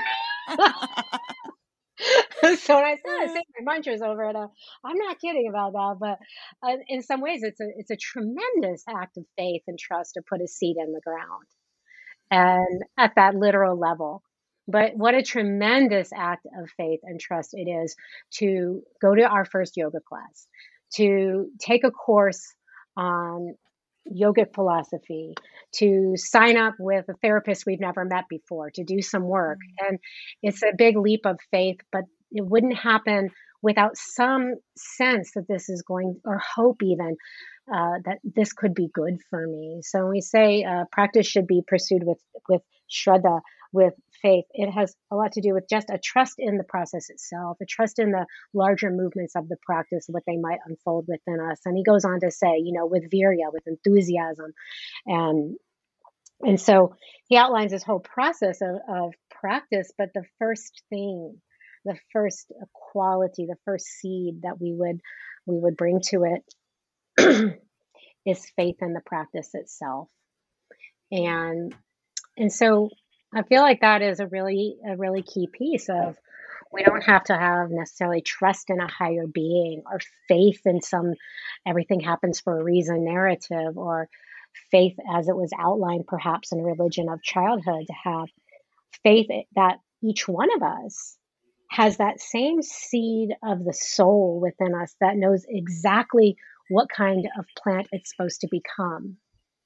so 2.59 2.77
when 2.77 2.85
I 2.85 2.97
said 2.97 3.21
I 3.21 3.27
say 3.27 3.43
my 3.59 3.73
mantras 3.73 4.03
over 4.03 4.25
it, 4.25 4.37
uh, 4.37 4.49
I'm 4.85 4.97
not 4.97 5.19
kidding 5.21 5.49
about 5.49 5.73
that. 5.73 5.97
But 6.01 6.19
uh, 6.69 6.77
in 6.89 7.03
some 7.03 7.21
ways, 7.21 7.43
it's 7.43 7.61
a 7.61 7.67
it's 7.77 7.91
a 7.91 7.97
tremendous 7.97 8.85
act 8.89 9.17
of 9.17 9.25
faith 9.37 9.63
and 9.67 9.79
trust 9.79 10.15
to 10.15 10.23
put 10.29 10.41
a 10.41 10.49
seed 10.49 10.77
in 10.79 10.93
the 10.93 11.01
ground, 11.01 11.47
and 12.31 12.83
at 12.97 13.15
that 13.17 13.35
literal 13.35 13.79
level. 13.79 14.23
But 14.69 14.97
what 14.97 15.15
a 15.15 15.23
tremendous 15.23 16.11
act 16.15 16.47
of 16.61 16.69
faith 16.77 17.01
and 17.03 17.19
trust 17.19 17.51
it 17.55 17.69
is 17.71 17.97
to 18.35 18.83
go 19.01 19.15
to 19.15 19.23
our 19.23 19.47
first 19.47 19.77
yoga 19.77 20.01
class, 20.07 20.47
to 20.97 21.51
take 21.59 21.85
a 21.85 21.91
course 21.91 22.55
on 22.97 23.55
yogic 24.15 24.55
philosophy, 24.55 25.35
to 25.77 26.15
sign 26.17 26.57
up 26.57 26.75
with 26.79 27.05
a 27.09 27.15
therapist 27.23 27.67
we've 27.67 27.81
never 27.81 28.05
met 28.05 28.25
before, 28.29 28.71
to 28.75 28.85
do 28.85 29.03
some 29.03 29.25
work. 29.25 29.59
Mm-hmm. 29.59 29.87
And 29.89 29.99
it's 30.43 30.63
a 30.63 30.77
big 30.77 30.97
leap 30.97 31.27
of 31.27 31.39
faith, 31.51 31.79
but 31.93 32.03
it 32.31 32.45
wouldn't 32.45 32.77
happen 32.77 33.31
without 33.63 33.97
some 33.97 34.55
sense 34.77 35.33
that 35.35 35.49
this 35.49 35.69
is 35.69 35.83
going, 35.83 36.21
or 36.25 36.39
hope 36.39 36.83
even, 36.83 37.17
uh, 37.73 37.99
that 38.05 38.19
this 38.23 38.53
could 38.53 38.75
be 38.75 38.89
good 38.93 39.19
for 39.29 39.47
me. 39.47 39.81
So 39.83 40.01
when 40.01 40.11
we 40.11 40.21
say 40.21 40.65
uh, 40.65 40.85
practice 40.93 41.27
should 41.27 41.47
be 41.47 41.63
pursued 41.67 42.03
with 42.05 42.19
with 42.49 42.63
shraddha, 42.91 43.41
with 43.73 43.95
faith. 44.23 44.45
It 44.53 44.71
has 44.71 44.95
a 45.11 45.17
lot 45.17 45.33
to 45.33 45.41
do 45.41 45.55
with 45.55 45.69
just 45.69 45.91
a 45.91 45.99
trust 45.99 46.35
in 46.39 46.59
the 46.59 46.65
process 46.65 47.11
itself, 47.11 47.59
a 47.61 47.67
trust 47.67 47.99
in 47.99 48.13
the 48.13 48.27
larger 48.53 48.91
movements 48.91 49.35
of 49.37 49.49
the 49.49 49.57
practice, 49.65 50.07
what 50.09 50.25
they 50.27 50.37
might 50.37 50.61
unfold 50.67 51.07
within 51.09 51.41
us. 51.41 51.61
And 51.65 51.77
he 51.77 51.85
goes 51.85 52.05
on 52.05 52.21
to 52.21 52.31
say, 52.31 52.59
you 52.59 52.73
know, 52.73 52.87
with 52.87 53.11
virya, 53.11 53.53
with 53.53 53.67
enthusiasm, 53.67 54.53
and 55.07 55.57
and 56.41 56.61
so 56.61 56.95
he 57.27 57.37
outlines 57.37 57.73
this 57.73 57.83
whole 57.83 58.01
process 58.01 58.61
of, 58.61 58.77
of 58.89 59.15
practice. 59.31 59.93
But 59.99 60.11
the 60.15 60.25
first 60.39 60.83
thing, 60.89 61.41
the 61.85 61.99
first 62.13 62.53
quality, 62.73 63.47
the 63.47 63.59
first 63.65 63.87
seed 63.87 64.43
that 64.43 64.61
we 64.61 64.73
would 64.73 65.01
we 65.47 65.59
would 65.59 65.77
bring 65.77 66.01
to 66.11 66.25
it 66.25 67.59
is 68.27 68.53
faith 68.57 68.77
in 68.81 68.93
the 68.93 69.03
practice 69.05 69.51
itself. 69.55 70.09
And 71.11 71.75
and 72.37 72.53
so 72.53 72.91
I 73.35 73.43
feel 73.43 73.63
like 73.63 73.81
that 73.81 74.03
is 74.03 74.21
a 74.21 74.27
really 74.27 74.77
a 74.87 74.97
really 74.97 75.23
key 75.23 75.49
piece 75.53 75.89
of 75.89 76.17
we 76.73 76.83
don't 76.83 77.05
have 77.05 77.25
to 77.25 77.37
have 77.37 77.71
necessarily 77.71 78.21
trust 78.21 78.69
in 78.69 78.81
a 78.81 78.91
higher 78.91 79.27
being 79.27 79.83
or 79.87 80.01
faith 80.29 80.61
in 80.65 80.81
some 80.81 81.15
everything 81.67 82.01
happens 82.01 82.41
for 82.41 82.59
a 82.59 82.65
reason 82.65 83.05
narrative 83.05 83.77
or 83.77 84.09
faith 84.71 84.97
as 85.15 85.29
it 85.29 85.37
was 85.37 85.53
outlined 85.59 86.07
perhaps 86.07 86.53
in 86.53 86.63
religion 86.63 87.09
of 87.09 87.23
childhood 87.23 87.87
to 87.87 87.95
have 88.05 88.29
faith 89.03 89.29
that 89.55 89.79
each 90.03 90.27
one 90.27 90.49
of 90.55 90.63
us 90.63 91.17
has 91.71 91.99
that 91.99 92.21
same 92.21 92.63
seed 92.63 93.31
of 93.45 93.63
the 93.63 93.75
soul 93.75 94.41
within 94.41 94.75
us 94.75 94.95
that 95.01 95.17
knows 95.17 95.45
exactly 95.49 96.37
what 96.71 96.89
kind 96.89 97.29
of 97.39 97.45
plant 97.63 97.87
it's 97.93 98.11
supposed 98.11 98.41
to 98.41 98.49
become. 98.51 99.19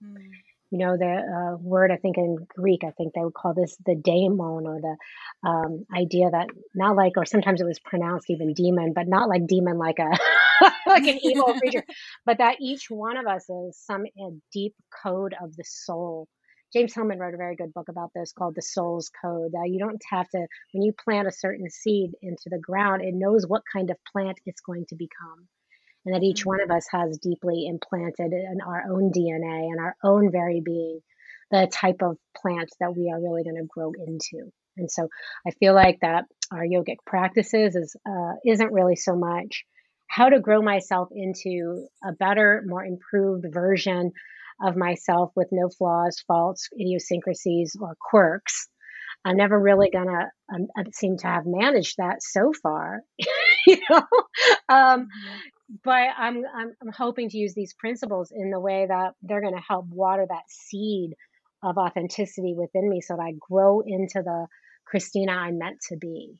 Mm 0.04 0.16
you 0.72 0.78
know 0.78 0.96
the 0.96 1.04
uh, 1.04 1.56
word 1.58 1.92
i 1.92 1.96
think 1.96 2.16
in 2.16 2.36
greek 2.48 2.82
i 2.82 2.90
think 2.92 3.12
they 3.12 3.20
would 3.20 3.34
call 3.34 3.52
this 3.54 3.76
the 3.84 3.94
daemon 3.94 4.66
or 4.66 4.80
the 4.80 4.96
um, 5.48 5.84
idea 5.94 6.30
that 6.30 6.48
not 6.74 6.96
like 6.96 7.12
or 7.16 7.26
sometimes 7.26 7.60
it 7.60 7.66
was 7.66 7.78
pronounced 7.78 8.30
even 8.30 8.54
demon 8.54 8.92
but 8.94 9.06
not 9.06 9.28
like 9.28 9.46
demon 9.46 9.78
like 9.78 9.98
a 9.98 10.10
like 10.86 11.06
an 11.06 11.18
evil 11.22 11.54
creature 11.60 11.84
but 12.24 12.38
that 12.38 12.56
each 12.60 12.90
one 12.90 13.16
of 13.16 13.26
us 13.26 13.48
is 13.48 13.78
some 13.78 14.04
deep 14.52 14.74
code 15.02 15.34
of 15.40 15.54
the 15.56 15.64
soul. 15.64 16.26
James 16.72 16.94
hillman 16.94 17.18
wrote 17.18 17.34
a 17.34 17.36
very 17.36 17.54
good 17.54 17.74
book 17.74 17.88
about 17.88 18.10
this 18.14 18.32
called 18.32 18.54
the 18.54 18.62
soul's 18.62 19.10
code 19.22 19.52
that 19.52 19.68
you 19.68 19.78
don't 19.78 20.00
have 20.10 20.28
to 20.30 20.46
when 20.72 20.82
you 20.82 20.92
plant 21.04 21.28
a 21.28 21.32
certain 21.32 21.68
seed 21.68 22.12
into 22.22 22.44
the 22.46 22.58
ground 22.58 23.02
it 23.02 23.14
knows 23.14 23.46
what 23.46 23.62
kind 23.70 23.90
of 23.90 23.96
plant 24.10 24.38
it's 24.46 24.62
going 24.62 24.86
to 24.88 24.94
become 24.94 25.46
and 26.04 26.14
that 26.14 26.22
each 26.22 26.44
one 26.44 26.60
of 26.60 26.70
us 26.70 26.86
has 26.90 27.18
deeply 27.18 27.66
implanted 27.66 28.32
in 28.32 28.58
our 28.66 28.84
own 28.90 29.12
DNA 29.12 29.70
and 29.70 29.80
our 29.80 29.96
own 30.02 30.30
very 30.30 30.60
being 30.60 31.00
the 31.50 31.68
type 31.72 32.02
of 32.02 32.16
plant 32.36 32.70
that 32.80 32.96
we 32.96 33.10
are 33.12 33.20
really 33.20 33.44
going 33.44 33.56
to 33.56 33.68
grow 33.68 33.92
into. 34.06 34.50
And 34.76 34.90
so 34.90 35.08
I 35.46 35.50
feel 35.50 35.74
like 35.74 36.00
that 36.00 36.24
our 36.50 36.64
yogic 36.64 36.96
practices 37.06 37.76
is 37.76 37.94
uh, 38.08 38.32
isn't 38.44 38.72
really 38.72 38.96
so 38.96 39.14
much 39.14 39.64
how 40.08 40.28
to 40.28 40.40
grow 40.40 40.60
myself 40.60 41.08
into 41.12 41.86
a 42.04 42.12
better, 42.12 42.62
more 42.66 42.84
improved 42.84 43.46
version 43.50 44.12
of 44.62 44.76
myself 44.76 45.30
with 45.34 45.48
no 45.50 45.68
flaws, 45.68 46.22
faults, 46.26 46.68
idiosyncrasies, 46.78 47.76
or 47.80 47.96
quirks. 48.00 48.68
I'm 49.24 49.36
never 49.36 49.58
really 49.58 49.90
gonna 49.90 50.30
um, 50.52 50.66
seem 50.92 51.16
to 51.18 51.26
have 51.26 51.44
managed 51.46 51.96
that 51.98 52.22
so 52.22 52.52
far, 52.62 53.02
you 53.66 53.78
know. 53.88 54.06
Um, 54.68 55.02
mm-hmm 55.02 55.52
but 55.84 56.08
I'm, 56.18 56.44
I'm, 56.54 56.72
I'm 56.82 56.92
hoping 56.92 57.30
to 57.30 57.38
use 57.38 57.54
these 57.54 57.74
principles 57.74 58.32
in 58.34 58.50
the 58.50 58.60
way 58.60 58.86
that 58.86 59.14
they're 59.22 59.40
going 59.40 59.54
to 59.54 59.62
help 59.66 59.86
water 59.86 60.26
that 60.28 60.48
seed 60.48 61.14
of 61.62 61.78
authenticity 61.78 62.54
within 62.54 62.88
me 62.88 63.00
so 63.00 63.16
that 63.16 63.22
I 63.22 63.32
grow 63.38 63.80
into 63.80 64.22
the 64.22 64.46
Christina 64.84 65.32
I'm 65.32 65.58
meant 65.58 65.80
to 65.88 65.96
be. 65.96 66.34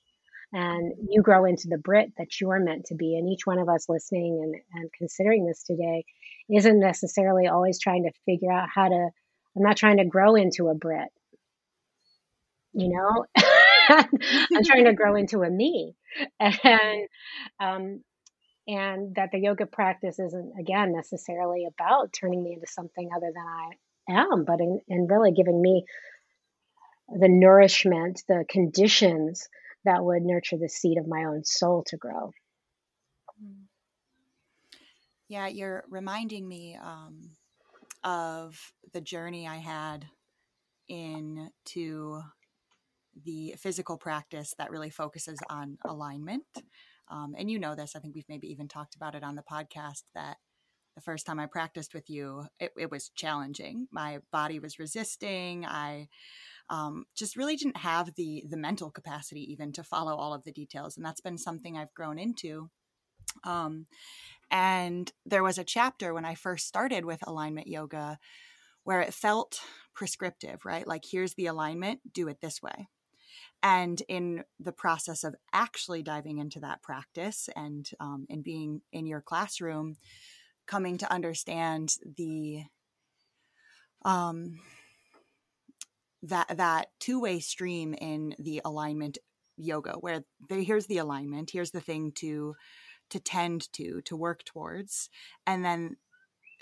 And 0.53 0.93
you 1.09 1.23
grow 1.23 1.47
into 1.47 1.69
the 1.69 1.79
Britt 1.79 2.13
that 2.19 2.41
you 2.41 2.51
are 2.51 2.61
meant 2.61 2.87
to 2.87 2.95
be. 2.95 3.17
And 3.17 3.27
each 3.27 3.47
one 3.47 3.59
of 3.59 3.71
us 3.71 3.89
listening 3.89 4.41
and, 4.43 4.55
and 4.75 4.91
considering 4.93 5.47
this 5.47 5.63
today 5.63 6.05
isn't 6.51 6.79
necessarily 6.79 7.47
always 7.47 7.81
trying 7.81 8.03
to 8.03 8.13
figure 8.27 8.53
out 8.53 8.69
how 8.75 8.89
to, 8.89 9.09
I'm 9.57 9.63
not 9.63 9.79
trying 9.79 9.97
to 9.97 10.05
grow 10.05 10.35
into 10.35 10.69
a 10.69 10.75
Britt. 10.75 11.09
You 12.75 12.91
know, 12.91 13.25
I'm 13.89 14.65
trying 14.65 14.85
to 14.87 14.93
grow 14.93 15.15
into 15.17 15.43
a 15.43 15.51
me. 15.51 15.95
And 16.39 17.09
um, 17.59 18.03
and 18.67 19.15
that 19.17 19.31
the 19.33 19.39
yoga 19.39 19.67
practice 19.67 20.19
isn't 20.19 20.53
again 20.59 20.93
necessarily 20.93 21.67
about 21.67 22.13
turning 22.13 22.43
me 22.43 22.55
into 22.55 22.67
something 22.67 23.09
other 23.15 23.33
than 23.35 23.45
I 23.47 24.21
am, 24.21 24.45
but 24.45 24.61
in, 24.61 24.81
in 24.89 25.07
really 25.07 25.33
giving 25.33 25.61
me 25.61 25.85
the 27.09 27.29
nourishment, 27.29 28.23
the 28.29 28.45
conditions 28.49 29.49
that 29.85 30.05
would 30.05 30.23
nurture 30.23 30.57
the 30.57 30.69
seed 30.69 30.99
of 30.99 31.09
my 31.09 31.25
own 31.25 31.45
soul 31.45 31.83
to 31.89 31.97
grow. 31.97 32.33
Yeah, 35.29 35.49
you're 35.49 35.85
reminding 35.89 36.47
me 36.47 36.77
um, 36.81 37.31
of 38.05 38.73
the 38.93 39.01
journey 39.01 39.49
I 39.49 39.57
had 39.57 40.07
into 40.89 42.21
the 43.25 43.55
physical 43.59 43.97
practice 43.97 44.55
that 44.59 44.71
really 44.71 44.91
focuses 44.91 45.39
on 45.49 45.79
alignment. 45.85 46.45
Um, 47.13 47.35
and 47.39 47.51
you 47.51 47.59
know 47.59 47.75
this, 47.75 47.95
I 47.95 48.01
think 48.01 48.15
we've 48.15 48.29
maybe 48.29 48.49
even 48.49 48.69
talked 48.69 48.97
about 48.97 49.15
it 49.15 49.23
on 49.23 49.37
the 49.37 49.43
podcast 49.43 50.05
that 50.15 50.39
the 50.97 51.03
first 51.03 51.27
time 51.27 51.41
I 51.41 51.47
practiced 51.47 51.95
with 51.95 52.09
you, 52.09 52.45
it, 52.59 52.73
it 52.79 52.91
was 52.91 53.11
challenging. 53.15 53.87
My 53.91 54.21
body 54.33 54.59
was 54.59 54.79
resisting. 54.79 55.67
I 55.67 56.09
um, 56.71 57.05
just 57.15 57.37
really 57.37 57.57
didn't 57.57 57.79
have 57.79 58.15
the 58.17 58.45
the 58.49 58.57
mental 58.57 58.91
capacity 58.91 59.43
even 59.53 59.73
to 59.73 59.85
follow 59.85 60.17
all 60.17 60.35
of 60.35 60.45
the 60.45 60.53
details, 60.53 60.97
and 60.97 61.07
that's 61.07 61.21
been 61.21 61.39
something 61.39 61.77
I've 61.77 61.95
grown 61.95 62.19
into 62.19 62.71
Um, 63.45 63.87
and 64.51 65.13
there 65.27 65.43
was 65.43 65.59
a 65.59 65.65
chapter 65.65 66.15
when 66.15 66.25
I 66.25 66.35
first 66.35 66.67
started 66.67 67.05
with 67.05 67.27
alignment 67.27 67.67
yoga 67.67 68.19
where 68.85 69.01
it 69.01 69.15
felt 69.15 69.61
prescriptive, 69.95 70.65
right? 70.65 70.87
Like, 70.87 71.05
here's 71.11 71.35
the 71.35 71.47
alignment, 71.47 72.01
do 72.13 72.29
it 72.29 72.41
this 72.41 72.63
way. 72.63 72.89
And 73.63 74.03
in 74.09 74.45
the 74.59 74.73
process 74.73 75.23
of 75.23 75.37
actually 75.53 76.03
diving 76.03 76.39
into 76.39 76.61
that 76.61 76.83
practice 76.83 77.49
and 77.55 77.89
um, 78.01 78.27
and 78.29 78.43
being 78.43 78.83
in 78.93 79.07
your 79.07 79.21
classroom, 79.21 79.97
coming 80.67 80.99
to 80.99 81.13
understand 81.13 81.95
the 82.17 82.65
um, 84.05 84.59
that 86.23 86.57
that 86.57 86.89
two 86.99 87.21
way 87.21 87.39
stream 87.41 87.95
in 87.95 88.35
the 88.39 88.61
alignment 88.65 89.19
yoga, 89.57 89.93
where 89.93 90.25
here's 90.49 90.87
the 90.87 90.99
alignment, 90.99 91.51
here's 91.51 91.71
the 91.71 91.81
thing 91.81 92.13
to 92.17 92.55
to 93.11 93.21
tend 93.21 93.71
to, 93.75 94.01
to 94.07 94.17
work 94.17 94.43
towards, 94.45 95.11
and 95.47 95.65
then 95.65 95.97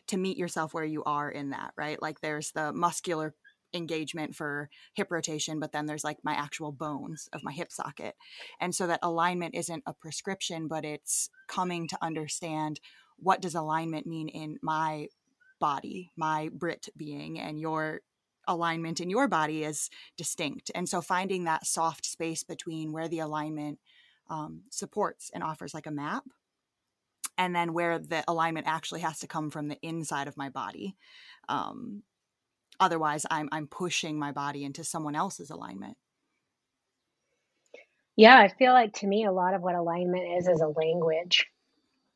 to 0.09 0.17
meet 0.17 0.37
yourself 0.37 0.75
where 0.75 0.85
you 0.85 1.05
are 1.05 1.31
in 1.31 1.51
that, 1.51 1.73
right? 1.77 2.03
Like 2.03 2.21
there's 2.21 2.51
the 2.51 2.73
muscular 2.73 3.35
engagement 3.73 4.35
for 4.35 4.69
hip 4.95 5.09
rotation, 5.11 5.61
but 5.61 5.73
then 5.73 5.87
there's 5.87 6.05
like 6.05 6.19
my 6.23 6.35
actual 6.35 6.73
bones 6.73 7.29
of 7.33 7.43
my 7.43 7.53
hip 7.53 7.73
socket. 7.73 8.15
And 8.61 8.75
so 8.75 8.87
that 8.87 9.01
alignment 9.03 9.55
isn't 9.55 9.83
a 9.87 9.95
prescription, 9.95 10.69
but 10.69 10.85
it's 10.85 11.31
coming 11.49 11.89
to 11.89 11.99
understand 12.03 12.81
what 13.17 13.43
does 13.43 13.55
alignment 13.55 14.07
mean 14.07 14.29
in 14.29 14.59
my 14.63 15.09
body, 15.61 16.11
my 16.17 16.51
Britt 16.53 16.89
being, 16.97 17.39
and 17.39 17.61
your 17.61 18.01
alignment 18.49 19.01
in 19.01 19.11
your 19.11 19.29
body 19.29 19.63
is 19.63 19.91
distinct. 20.17 20.71
And 20.75 20.89
so 20.89 21.01
finding 21.01 21.45
that 21.45 21.67
soft 21.67 22.07
space 22.07 22.43
between 22.43 22.93
where 22.93 23.09
the 23.09 23.21
alignment 23.21 23.79
um, 24.29 24.63
supports 24.71 25.31
and 25.35 25.43
offers 25.43 25.75
like 25.75 25.87
a 25.87 25.91
map 25.91 26.25
and 27.37 27.55
then 27.55 27.73
where 27.73 27.99
the 27.99 28.25
alignment 28.29 28.67
actually 28.67 29.01
has 29.01 29.19
to 29.21 29.27
come 29.27 29.51
from 29.51 29.69
the 29.69 29.79
inside 29.83 30.29
of 30.29 30.37
my 30.37 30.49
body. 30.49 30.97
Um, 31.49 32.03
otherwise, 32.81 33.27
I'm 33.31 33.49
I'm 33.53 33.67
pushing 33.67 34.19
my 34.19 34.33
body 34.33 34.65
into 34.65 34.83
someone 34.83 35.15
else's 35.15 35.51
alignment. 35.51 35.97
Yeah, 38.17 38.39
I 38.39 38.49
feel 38.49 38.73
like 38.73 38.95
to 38.95 39.07
me, 39.07 39.25
a 39.25 39.33
lot 39.33 39.55
of 39.55 39.63
what 39.63 39.75
alignment 39.75 40.39
is 40.39 40.49
is 40.49 40.61
a 40.61 40.69
language, 40.69 41.47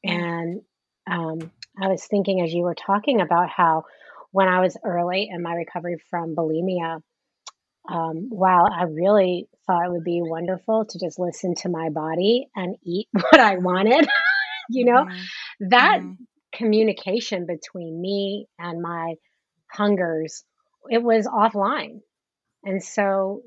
and 0.03 0.63
um, 1.11 1.51
I 1.81 1.89
was 1.89 2.05
thinking 2.05 2.41
as 2.41 2.53
you 2.53 2.63
were 2.63 2.75
talking 2.75 3.21
about 3.21 3.51
how 3.51 3.85
when 4.33 4.49
I 4.49 4.61
was 4.61 4.77
early 4.85 5.29
in 5.31 5.43
my 5.43 5.55
recovery 5.55 5.97
from 6.11 6.35
bulimia, 6.35 7.01
um, 7.89 8.29
wow, 8.31 8.67
I 8.67 8.85
really 8.85 9.49
thought 9.67 9.85
it 9.85 9.93
would 9.93 10.05
be 10.05 10.23
wonderful 10.23 10.87
to 10.87 10.99
just 10.99 11.19
listen 11.19 11.55
to 11.57 11.69
my 11.69 11.91
body 11.91 12.49
and 12.57 12.77
eat 12.83 13.09
what 13.13 13.39
I 13.39 13.59
wanted. 13.59 14.09
you 14.69 14.87
know, 14.87 15.05
mm-hmm. 15.05 15.69
that 15.69 16.01
mm-hmm. 16.01 16.13
communication 16.53 17.47
between 17.47 18.01
me 18.01 18.47
and 18.59 18.81
my 18.81 19.15
hungers, 19.71 20.45
it 20.91 21.03
was 21.03 21.27
offline. 21.27 22.01
And 22.65 22.83
so 22.83 23.43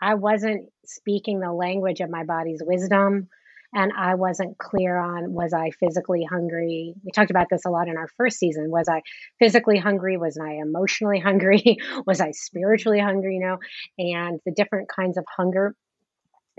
I 0.00 0.14
wasn't 0.14 0.68
speaking 0.84 1.40
the 1.40 1.52
language 1.52 2.00
of 2.00 2.10
my 2.10 2.24
body's 2.24 2.62
wisdom. 2.64 3.28
And 3.74 3.92
I 3.96 4.14
wasn't 4.14 4.56
clear 4.56 4.96
on 4.96 5.34
was 5.34 5.52
I 5.52 5.70
physically 5.78 6.24
hungry? 6.24 6.94
We 7.04 7.10
talked 7.12 7.30
about 7.30 7.48
this 7.50 7.66
a 7.66 7.70
lot 7.70 7.88
in 7.88 7.98
our 7.98 8.08
first 8.16 8.38
season. 8.38 8.70
Was 8.70 8.88
I 8.88 9.02
physically 9.38 9.76
hungry? 9.78 10.16
Was 10.16 10.38
I 10.42 10.54
emotionally 10.54 11.20
hungry? 11.24 11.76
was 12.06 12.20
I 12.20 12.30
spiritually 12.30 13.00
hungry? 13.00 13.34
You 13.34 13.40
know, 13.40 13.58
and 13.98 14.40
the 14.46 14.52
different 14.52 14.88
kinds 14.88 15.18
of 15.18 15.26
hunger 15.36 15.74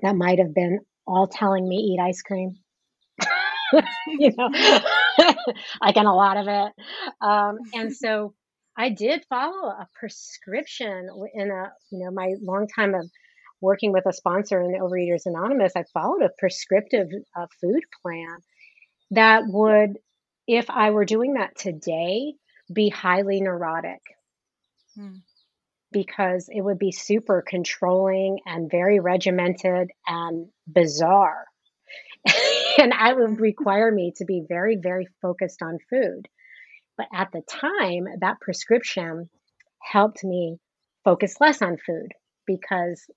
that 0.03 0.15
might 0.15 0.38
have 0.38 0.53
been 0.53 0.79
all 1.07 1.27
telling 1.27 1.67
me 1.67 1.77
eat 1.77 1.99
ice 1.99 2.21
cream 2.21 2.59
you 4.07 4.33
know, 4.38 4.49
I 5.81 5.91
get 5.93 6.05
a 6.05 6.13
lot 6.13 6.38
of 6.38 6.47
it. 6.47 6.73
Um, 7.21 7.57
and 7.73 7.95
so 7.95 8.33
I 8.79 8.89
did 8.89 9.25
follow 9.29 9.67
a 9.67 9.88
prescription 9.93 11.09
in 11.33 11.51
a, 11.51 11.71
you 11.91 12.00
know, 12.00 12.12
my 12.12 12.33
long 12.41 12.67
time 12.74 12.95
of 12.95 13.09
working 13.59 13.91
with 13.91 14.05
a 14.05 14.13
sponsor 14.13 14.62
in 14.62 14.79
Overeaters 14.79 15.25
Anonymous. 15.25 15.74
I 15.75 15.83
followed 15.93 16.21
a 16.24 16.31
prescriptive 16.38 17.09
uh, 17.38 17.48
food 17.59 17.83
plan 18.01 18.38
that 19.12 19.43
would, 19.48 19.98
if 20.48 20.69
I 20.69 20.91
were 20.91 21.03
doing 21.03 21.34
that 21.34 21.58
today, 21.58 22.36
be 22.73 22.88
highly 22.88 23.41
neurotic. 23.41 24.01
Hmm 24.95 25.17
because 25.91 26.49
it 26.49 26.62
would 26.62 26.80
be 26.80 26.91
super 26.91 27.43
controlling 27.45 28.39
and 28.45 28.69
very 28.69 28.99
regimented 28.99 29.89
and 30.08 30.47
bizarre. 30.71 31.45
and 32.77 32.93
I 32.93 33.13
would 33.13 33.39
require 33.39 33.91
me 33.91 34.13
to 34.17 34.25
be 34.25 34.43
very, 34.47 34.77
very 34.82 35.08
focused 35.21 35.62
on 35.62 35.80
food. 35.89 36.27
But 36.99 37.07
at 37.13 37.31
the 37.31 37.41
time, 37.47 38.07
that 38.19 38.41
prescription 38.41 39.29
helped 39.81 40.21
me 40.25 40.57
focus 41.05 41.38
less 41.39 41.62
on 41.62 41.77
food 41.77 42.12
because 42.45 43.09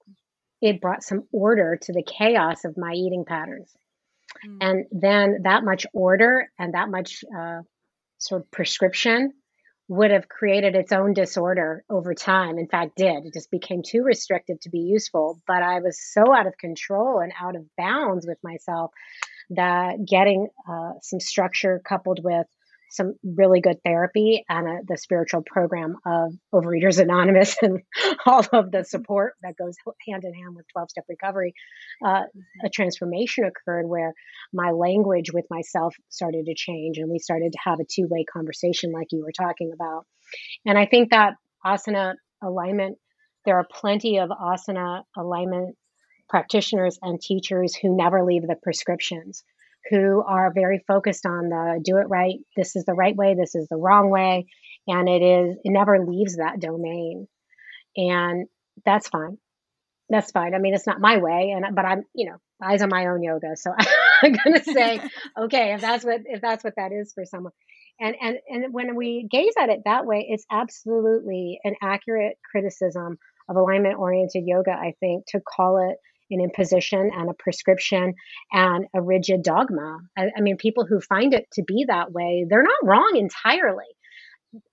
it 0.60 0.80
brought 0.80 1.02
some 1.02 1.24
order 1.32 1.76
to 1.82 1.92
the 1.92 2.04
chaos 2.04 2.64
of 2.64 2.78
my 2.78 2.92
eating 2.92 3.24
patterns. 3.26 3.74
Mm. 4.46 4.58
And 4.60 4.84
then 4.92 5.40
that 5.42 5.64
much 5.64 5.84
order 5.92 6.48
and 6.60 6.74
that 6.74 6.90
much 6.90 7.24
uh, 7.36 7.62
sort 8.18 8.42
of 8.42 8.50
prescription 8.52 9.32
would 9.88 10.12
have 10.12 10.28
created 10.28 10.76
its 10.76 10.92
own 10.92 11.12
disorder 11.12 11.84
over 11.90 12.14
time. 12.14 12.58
In 12.58 12.68
fact, 12.68 12.92
did. 12.96 13.26
It 13.26 13.34
just 13.34 13.50
became 13.50 13.82
too 13.84 14.04
restrictive 14.04 14.60
to 14.60 14.70
be 14.70 14.78
useful. 14.78 15.42
But 15.48 15.64
I 15.64 15.80
was 15.80 16.00
so 16.00 16.32
out 16.32 16.46
of 16.46 16.56
control 16.56 17.18
and 17.18 17.32
out 17.42 17.56
of 17.56 17.66
bounds 17.76 18.28
with 18.28 18.38
myself 18.44 18.92
that 19.50 19.96
getting 20.08 20.46
uh, 20.70 20.92
some 21.02 21.18
structure 21.18 21.82
coupled 21.84 22.20
with 22.22 22.46
some 22.92 23.14
really 23.24 23.60
good 23.60 23.78
therapy 23.84 24.44
and 24.48 24.68
a, 24.68 24.78
the 24.86 24.98
spiritual 24.98 25.42
program 25.44 25.96
of 26.06 26.34
Overeaters 26.54 27.00
Anonymous 27.00 27.56
and 27.62 27.80
all 28.26 28.44
of 28.52 28.70
the 28.70 28.84
support 28.84 29.34
that 29.42 29.56
goes 29.56 29.74
hand 30.06 30.24
in 30.24 30.34
hand 30.34 30.54
with 30.54 30.66
12 30.72 30.90
step 30.90 31.04
recovery, 31.08 31.54
uh, 32.04 32.22
a 32.62 32.68
transformation 32.68 33.44
occurred 33.44 33.88
where 33.88 34.12
my 34.52 34.70
language 34.70 35.32
with 35.32 35.46
myself 35.50 35.94
started 36.10 36.46
to 36.46 36.54
change 36.54 36.98
and 36.98 37.10
we 37.10 37.18
started 37.18 37.52
to 37.52 37.58
have 37.64 37.80
a 37.80 37.84
two 37.90 38.06
way 38.08 38.24
conversation, 38.30 38.92
like 38.92 39.08
you 39.10 39.22
were 39.24 39.32
talking 39.32 39.72
about. 39.72 40.04
And 40.66 40.78
I 40.78 40.86
think 40.86 41.10
that 41.10 41.34
asana 41.64 42.14
alignment, 42.42 42.98
there 43.46 43.56
are 43.56 43.66
plenty 43.70 44.18
of 44.18 44.28
asana 44.28 45.02
alignment 45.16 45.76
practitioners 46.28 46.98
and 47.02 47.20
teachers 47.20 47.74
who 47.74 47.96
never 47.96 48.22
leave 48.24 48.42
the 48.42 48.56
prescriptions 48.62 49.44
who 49.90 50.22
are 50.22 50.52
very 50.54 50.82
focused 50.86 51.26
on 51.26 51.48
the 51.48 51.80
do 51.82 51.98
it 51.98 52.08
right. 52.08 52.36
This 52.56 52.76
is 52.76 52.84
the 52.84 52.94
right 52.94 53.16
way. 53.16 53.34
This 53.38 53.54
is 53.54 53.68
the 53.68 53.76
wrong 53.76 54.10
way. 54.10 54.46
And 54.86 55.08
it 55.08 55.22
is, 55.22 55.56
it 55.64 55.70
never 55.70 56.04
leaves 56.04 56.36
that 56.36 56.60
domain. 56.60 57.28
And 57.96 58.46
that's 58.84 59.08
fine. 59.08 59.38
That's 60.08 60.30
fine. 60.30 60.54
I 60.54 60.58
mean, 60.58 60.74
it's 60.74 60.86
not 60.86 61.00
my 61.00 61.18
way. 61.18 61.54
And, 61.54 61.74
but 61.74 61.84
I'm, 61.84 62.02
you 62.14 62.30
know, 62.30 62.36
eyes 62.62 62.82
on 62.82 62.88
my 62.88 63.06
own 63.06 63.22
yoga. 63.22 63.56
So 63.56 63.72
I'm 64.22 64.32
going 64.32 64.58
to 64.58 64.64
say, 64.64 65.00
okay, 65.38 65.74
if 65.74 65.80
that's 65.80 66.04
what, 66.04 66.20
if 66.24 66.40
that's 66.40 66.64
what 66.64 66.74
that 66.76 66.92
is 66.92 67.12
for 67.12 67.24
someone. 67.24 67.52
And, 68.00 68.16
and, 68.20 68.36
and 68.48 68.72
when 68.72 68.96
we 68.96 69.28
gaze 69.30 69.54
at 69.60 69.68
it 69.68 69.82
that 69.84 70.06
way, 70.06 70.26
it's 70.28 70.44
absolutely 70.50 71.60
an 71.64 71.74
accurate 71.82 72.38
criticism 72.50 73.18
of 73.48 73.56
alignment 73.56 73.98
oriented 73.98 74.44
yoga, 74.46 74.72
I 74.72 74.94
think, 75.00 75.26
to 75.28 75.40
call 75.40 75.90
it 75.90 75.98
an 76.32 76.40
imposition 76.40 77.10
and 77.14 77.30
a 77.30 77.34
prescription 77.34 78.14
and 78.52 78.86
a 78.94 79.00
rigid 79.00 79.42
dogma. 79.42 79.98
I, 80.16 80.30
I 80.36 80.40
mean, 80.40 80.56
people 80.56 80.86
who 80.86 81.00
find 81.00 81.34
it 81.34 81.46
to 81.54 81.62
be 81.62 81.86
that 81.88 82.12
way, 82.12 82.46
they're 82.48 82.62
not 82.62 82.84
wrong 82.84 83.12
entirely. 83.16 83.84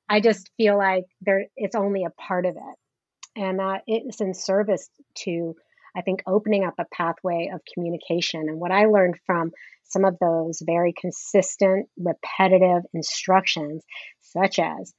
I 0.07 0.21
just 0.21 0.49
feel 0.57 0.77
like 0.77 1.05
there 1.21 1.45
it's 1.55 1.75
only 1.75 2.03
a 2.03 2.21
part 2.21 2.45
of 2.45 2.55
it. 2.55 3.41
And 3.41 3.59
that 3.59 3.83
it's 3.87 4.19
in 4.19 4.33
service 4.33 4.89
to, 5.19 5.55
I 5.95 6.01
think, 6.01 6.23
opening 6.27 6.65
up 6.65 6.73
a 6.79 6.85
pathway 6.91 7.51
of 7.53 7.61
communication. 7.73 8.49
And 8.49 8.59
what 8.59 8.71
I 8.71 8.85
learned 8.85 9.17
from 9.25 9.51
some 9.85 10.03
of 10.03 10.17
those 10.19 10.61
very 10.65 10.93
consistent, 10.99 11.87
repetitive 11.97 12.83
instructions, 12.93 13.83
such 14.19 14.59
as 14.59 14.93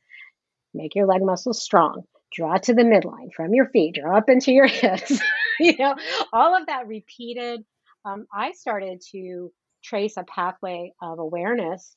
make 0.73 0.95
your 0.95 1.07
leg 1.07 1.23
muscles 1.23 1.63
strong, 1.63 2.05
draw 2.33 2.57
to 2.57 2.75
the 2.75 2.83
midline 2.83 3.33
from 3.35 3.55
your 3.55 3.69
feet, 3.69 3.97
draw 4.01 4.19
up 4.19 4.29
into 4.29 4.53
your 4.53 4.67
hips, 4.69 5.21
you 5.65 5.77
know, 5.79 5.95
all 6.33 6.57
of 6.57 6.67
that 6.67 6.89
repeated. 6.89 7.65
Um, 8.05 8.27
I 8.33 8.53
started 8.53 9.03
to 9.13 9.53
trace 9.85 10.17
a 10.17 10.25
pathway 10.25 10.93
of 11.01 11.19
awareness 11.19 11.97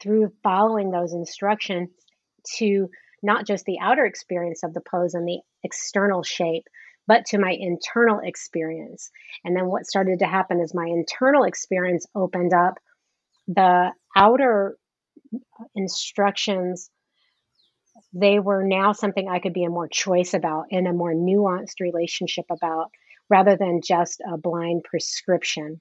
through 0.00 0.32
following 0.42 0.90
those 0.90 1.12
instructions 1.12 1.90
to 2.58 2.90
not 3.22 3.46
just 3.46 3.64
the 3.64 3.78
outer 3.80 4.04
experience 4.04 4.62
of 4.62 4.74
the 4.74 4.80
pose 4.80 5.14
and 5.14 5.26
the 5.26 5.40
external 5.62 6.22
shape, 6.22 6.64
but 7.06 7.24
to 7.26 7.38
my 7.38 7.56
internal 7.58 8.20
experience. 8.22 9.10
And 9.44 9.56
then 9.56 9.66
what 9.66 9.86
started 9.86 10.18
to 10.18 10.26
happen 10.26 10.60
is 10.60 10.74
my 10.74 10.86
internal 10.86 11.44
experience 11.44 12.06
opened 12.14 12.52
up 12.52 12.78
the 13.46 13.92
outer 14.16 14.76
instructions 15.74 16.90
they 18.12 18.38
were 18.38 18.64
now 18.64 18.92
something 18.92 19.28
I 19.28 19.40
could 19.40 19.52
be 19.52 19.64
a 19.64 19.70
more 19.70 19.88
choice 19.88 20.34
about 20.34 20.66
in 20.70 20.86
a 20.86 20.92
more 20.92 21.14
nuanced 21.14 21.80
relationship 21.80 22.46
about 22.50 22.90
rather 23.28 23.56
than 23.56 23.80
just 23.82 24.20
a 24.20 24.38
blind 24.38 24.84
prescription. 24.84 25.80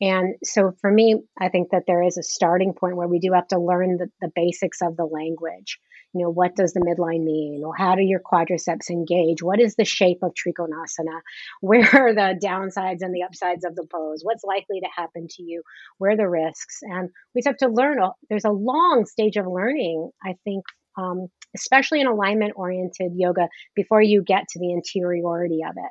And 0.00 0.36
so 0.44 0.72
for 0.80 0.90
me, 0.90 1.22
I 1.38 1.48
think 1.48 1.70
that 1.70 1.84
there 1.86 2.02
is 2.02 2.16
a 2.16 2.22
starting 2.22 2.74
point 2.74 2.96
where 2.96 3.08
we 3.08 3.18
do 3.18 3.32
have 3.32 3.48
to 3.48 3.58
learn 3.58 3.96
the, 3.96 4.08
the 4.20 4.30
basics 4.34 4.78
of 4.82 4.96
the 4.96 5.04
language. 5.04 5.78
You 6.12 6.22
know, 6.22 6.30
what 6.30 6.54
does 6.54 6.72
the 6.72 6.80
midline 6.80 7.24
mean? 7.24 7.62
Or 7.64 7.74
how 7.76 7.96
do 7.96 8.02
your 8.02 8.20
quadriceps 8.20 8.88
engage? 8.88 9.42
What 9.42 9.60
is 9.60 9.74
the 9.74 9.84
shape 9.84 10.18
of 10.22 10.32
Trikonasana? 10.32 11.20
Where 11.60 11.90
are 11.92 12.14
the 12.14 12.38
downsides 12.40 12.98
and 13.00 13.12
the 13.12 13.24
upsides 13.24 13.64
of 13.64 13.74
the 13.74 13.86
pose? 13.92 14.20
What's 14.22 14.44
likely 14.44 14.80
to 14.80 14.88
happen 14.94 15.26
to 15.28 15.42
you? 15.42 15.62
Where 15.98 16.12
are 16.12 16.16
the 16.16 16.28
risks? 16.28 16.78
And 16.82 17.10
we 17.34 17.42
have 17.44 17.56
to 17.58 17.68
learn. 17.68 17.98
There's 18.28 18.44
a 18.44 18.50
long 18.50 19.06
stage 19.06 19.36
of 19.36 19.46
learning, 19.46 20.10
I 20.22 20.36
think, 20.44 20.64
um, 20.96 21.28
especially 21.56 22.00
in 22.00 22.06
alignment 22.06 22.52
oriented 22.56 23.12
yoga, 23.14 23.48
before 23.74 24.02
you 24.02 24.22
get 24.22 24.48
to 24.50 24.58
the 24.58 24.72
interiority 24.72 25.60
of 25.68 25.76
it. 25.76 25.90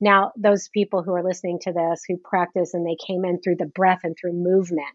Now, 0.00 0.32
those 0.36 0.68
people 0.68 1.02
who 1.02 1.14
are 1.14 1.22
listening 1.22 1.60
to 1.62 1.72
this 1.72 2.02
who 2.08 2.16
practice 2.16 2.74
and 2.74 2.84
they 2.84 2.96
came 3.06 3.24
in 3.24 3.40
through 3.40 3.56
the 3.56 3.70
breath 3.72 4.00
and 4.02 4.16
through 4.20 4.32
movement, 4.32 4.88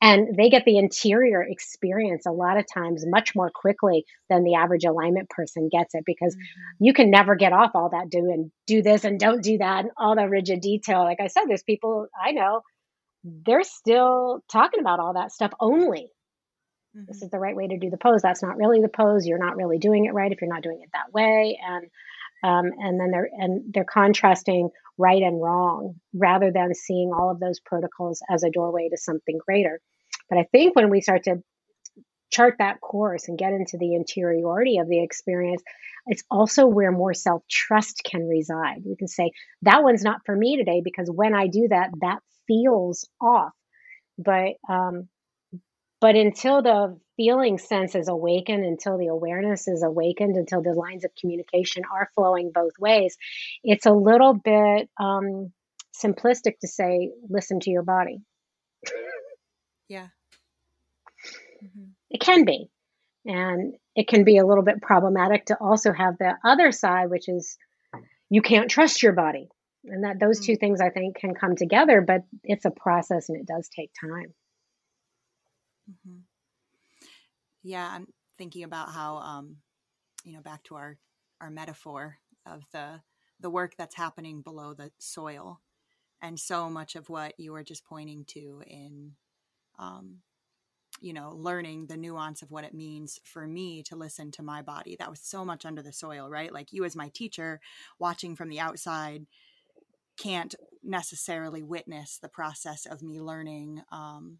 and 0.00 0.36
they 0.36 0.48
get 0.48 0.64
the 0.64 0.78
interior 0.78 1.42
experience 1.42 2.26
a 2.26 2.30
lot 2.30 2.58
of 2.58 2.66
times 2.72 3.04
much 3.06 3.34
more 3.34 3.50
quickly 3.52 4.04
than 4.28 4.44
the 4.44 4.54
average 4.54 4.84
alignment 4.84 5.28
person 5.28 5.68
gets 5.70 5.94
it 5.94 6.04
because 6.06 6.36
mm-hmm. 6.36 6.84
you 6.84 6.92
can 6.92 7.10
never 7.10 7.34
get 7.34 7.52
off 7.52 7.72
all 7.74 7.90
that 7.90 8.10
do 8.10 8.30
and 8.30 8.50
do 8.66 8.82
this 8.82 9.04
and 9.04 9.18
don't 9.18 9.42
do 9.42 9.58
that 9.58 9.80
and 9.80 9.90
all 9.96 10.14
the 10.14 10.28
rigid 10.28 10.60
detail. 10.60 11.02
Like 11.02 11.20
I 11.20 11.26
said, 11.26 11.44
there's 11.48 11.64
people 11.64 12.06
I 12.22 12.32
know, 12.32 12.60
they're 13.24 13.64
still 13.64 14.40
talking 14.50 14.80
about 14.80 15.00
all 15.00 15.14
that 15.14 15.32
stuff 15.32 15.52
only. 15.58 16.08
Mm-hmm. 16.98 17.04
This 17.06 17.22
is 17.22 17.30
the 17.30 17.38
right 17.38 17.56
way 17.56 17.68
to 17.68 17.78
do 17.78 17.90
the 17.90 17.96
pose. 17.96 18.22
That's 18.22 18.42
not 18.42 18.56
really 18.56 18.80
the 18.80 18.88
pose. 18.88 19.26
You're 19.26 19.38
not 19.38 19.56
really 19.56 19.78
doing 19.78 20.06
it 20.06 20.14
right 20.14 20.32
if 20.32 20.40
you're 20.40 20.52
not 20.52 20.62
doing 20.62 20.80
it 20.82 20.90
that 20.92 21.12
way. 21.12 21.58
And 21.64 21.86
um, 22.44 22.72
and 22.78 23.00
then 23.00 23.10
they're 23.10 23.28
and 23.32 23.72
they're 23.72 23.84
contrasting 23.84 24.70
right 24.96 25.22
and 25.22 25.40
wrong 25.40 25.94
rather 26.14 26.50
than 26.52 26.74
seeing 26.74 27.12
all 27.12 27.30
of 27.30 27.40
those 27.40 27.60
protocols 27.60 28.22
as 28.30 28.42
a 28.42 28.50
doorway 28.50 28.88
to 28.88 28.96
something 28.96 29.38
greater. 29.44 29.80
But 30.28 30.38
I 30.38 30.44
think 30.52 30.76
when 30.76 30.90
we 30.90 31.00
start 31.00 31.24
to 31.24 31.42
chart 32.30 32.56
that 32.58 32.80
course 32.80 33.28
and 33.28 33.38
get 33.38 33.52
into 33.52 33.78
the 33.78 33.94
interiority 33.94 34.78
of 34.78 34.88
the 34.88 35.02
experience, 35.02 35.62
it's 36.06 36.22
also 36.30 36.66
where 36.66 36.92
more 36.92 37.14
self 37.14 37.42
trust 37.48 38.02
can 38.04 38.28
reside. 38.28 38.82
We 38.84 38.96
can 38.96 39.08
say, 39.08 39.30
that 39.62 39.82
one's 39.82 40.02
not 40.02 40.20
for 40.24 40.36
me 40.36 40.56
today 40.56 40.80
because 40.84 41.10
when 41.10 41.34
I 41.34 41.46
do 41.48 41.68
that, 41.68 41.90
that 42.00 42.20
feels 42.46 43.08
off. 43.20 43.52
But 44.18 44.54
um, 44.68 45.08
but 46.00 46.14
until 46.14 46.62
the 46.62 46.98
feeling 47.16 47.58
sense 47.58 47.94
is 47.94 48.08
awakened, 48.08 48.64
until 48.64 48.98
the 48.98 49.08
awareness 49.08 49.66
is 49.66 49.82
awakened, 49.82 50.36
until 50.36 50.62
the 50.62 50.72
lines 50.72 51.04
of 51.04 51.10
communication 51.20 51.82
are 51.92 52.10
flowing 52.14 52.52
both 52.54 52.78
ways, 52.78 53.16
it's 53.64 53.86
a 53.86 53.92
little 53.92 54.34
bit 54.34 54.88
um, 55.00 55.52
simplistic 55.92 56.58
to 56.60 56.68
say, 56.68 57.10
listen 57.28 57.60
to 57.60 57.70
your 57.70 57.82
body. 57.82 58.20
Yeah. 59.88 60.06
Mm-hmm. 61.64 61.90
It 62.10 62.20
can 62.20 62.44
be. 62.44 62.70
And 63.24 63.74
it 63.96 64.06
can 64.06 64.24
be 64.24 64.38
a 64.38 64.46
little 64.46 64.64
bit 64.64 64.80
problematic 64.80 65.46
to 65.46 65.56
also 65.60 65.92
have 65.92 66.16
the 66.18 66.34
other 66.44 66.70
side, 66.70 67.10
which 67.10 67.28
is 67.28 67.58
you 68.30 68.42
can't 68.42 68.70
trust 68.70 69.02
your 69.02 69.12
body. 69.12 69.48
And 69.84 70.04
that 70.04 70.20
those 70.20 70.38
mm-hmm. 70.38 70.52
two 70.52 70.56
things 70.56 70.80
I 70.80 70.90
think 70.90 71.16
can 71.16 71.34
come 71.34 71.56
together, 71.56 72.00
but 72.00 72.22
it's 72.44 72.64
a 72.64 72.70
process 72.70 73.28
and 73.28 73.40
it 73.40 73.46
does 73.46 73.68
take 73.68 73.90
time. 74.00 74.34
Mm-hmm. 75.90 76.18
Yeah, 77.62 77.88
I'm 77.92 78.06
thinking 78.36 78.64
about 78.64 78.90
how, 78.92 79.16
um, 79.18 79.56
you 80.24 80.32
know, 80.32 80.40
back 80.42 80.62
to 80.64 80.74
our 80.76 80.98
our 81.40 81.50
metaphor 81.50 82.18
of 82.46 82.62
the 82.72 83.00
the 83.40 83.50
work 83.50 83.74
that's 83.76 83.94
happening 83.94 84.42
below 84.42 84.74
the 84.74 84.90
soil, 84.98 85.60
and 86.22 86.38
so 86.38 86.68
much 86.70 86.96
of 86.96 87.08
what 87.08 87.34
you 87.38 87.52
were 87.52 87.64
just 87.64 87.84
pointing 87.84 88.24
to 88.26 88.62
in, 88.66 89.12
um, 89.78 90.18
you 91.00 91.12
know, 91.12 91.32
learning 91.36 91.86
the 91.86 91.96
nuance 91.96 92.42
of 92.42 92.50
what 92.50 92.64
it 92.64 92.74
means 92.74 93.20
for 93.24 93.46
me 93.46 93.82
to 93.84 93.96
listen 93.96 94.30
to 94.32 94.42
my 94.42 94.62
body. 94.62 94.96
That 94.98 95.10
was 95.10 95.20
so 95.20 95.44
much 95.44 95.64
under 95.66 95.82
the 95.82 95.92
soil, 95.92 96.28
right? 96.30 96.52
Like 96.52 96.72
you 96.72 96.84
as 96.84 96.96
my 96.96 97.10
teacher, 97.10 97.60
watching 97.98 98.36
from 98.36 98.48
the 98.48 98.60
outside, 98.60 99.26
can't 100.18 100.54
necessarily 100.82 101.62
witness 101.62 102.18
the 102.18 102.28
process 102.28 102.86
of 102.86 103.02
me 103.02 103.20
learning 103.20 103.82
um, 103.92 104.38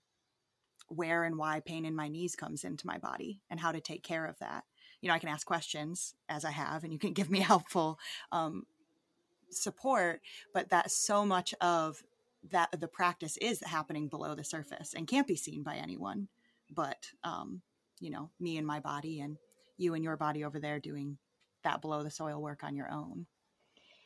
where 0.88 1.24
and 1.24 1.38
why 1.38 1.60
pain 1.60 1.84
in 1.84 1.94
my 1.94 2.08
knees 2.08 2.36
comes 2.36 2.64
into 2.64 2.86
my 2.86 2.98
body 2.98 3.40
and 3.50 3.60
how 3.60 3.72
to 3.72 3.80
take 3.80 4.02
care 4.02 4.26
of 4.26 4.38
that. 4.38 4.64
You 5.00 5.08
know, 5.08 5.14
I 5.14 5.18
can 5.18 5.28
ask 5.28 5.46
questions 5.46 6.14
as 6.28 6.44
I 6.44 6.50
have, 6.50 6.84
and 6.84 6.92
you 6.92 6.98
can 6.98 7.12
give 7.14 7.30
me 7.30 7.40
helpful 7.40 7.98
um, 8.32 8.64
support, 9.50 10.20
but 10.52 10.70
that 10.70 10.90
so 10.90 11.24
much 11.24 11.54
of 11.60 12.02
that 12.50 12.68
the 12.78 12.88
practice 12.88 13.36
is 13.38 13.62
happening 13.64 14.08
below 14.08 14.34
the 14.34 14.44
surface 14.44 14.94
and 14.94 15.08
can't 15.08 15.26
be 15.26 15.36
seen 15.36 15.62
by 15.62 15.76
anyone 15.76 16.28
but 16.70 17.10
um, 17.24 17.62
you 18.00 18.10
know 18.10 18.30
me 18.40 18.56
and 18.56 18.66
my 18.66 18.80
body 18.80 19.20
and 19.20 19.36
you 19.76 19.94
and 19.94 20.04
your 20.04 20.16
body 20.16 20.44
over 20.44 20.58
there 20.58 20.78
doing 20.78 21.18
that 21.64 21.80
below 21.80 22.02
the 22.02 22.10
soil 22.10 22.40
work 22.40 22.62
on 22.62 22.76
your 22.76 22.90
own 22.90 23.26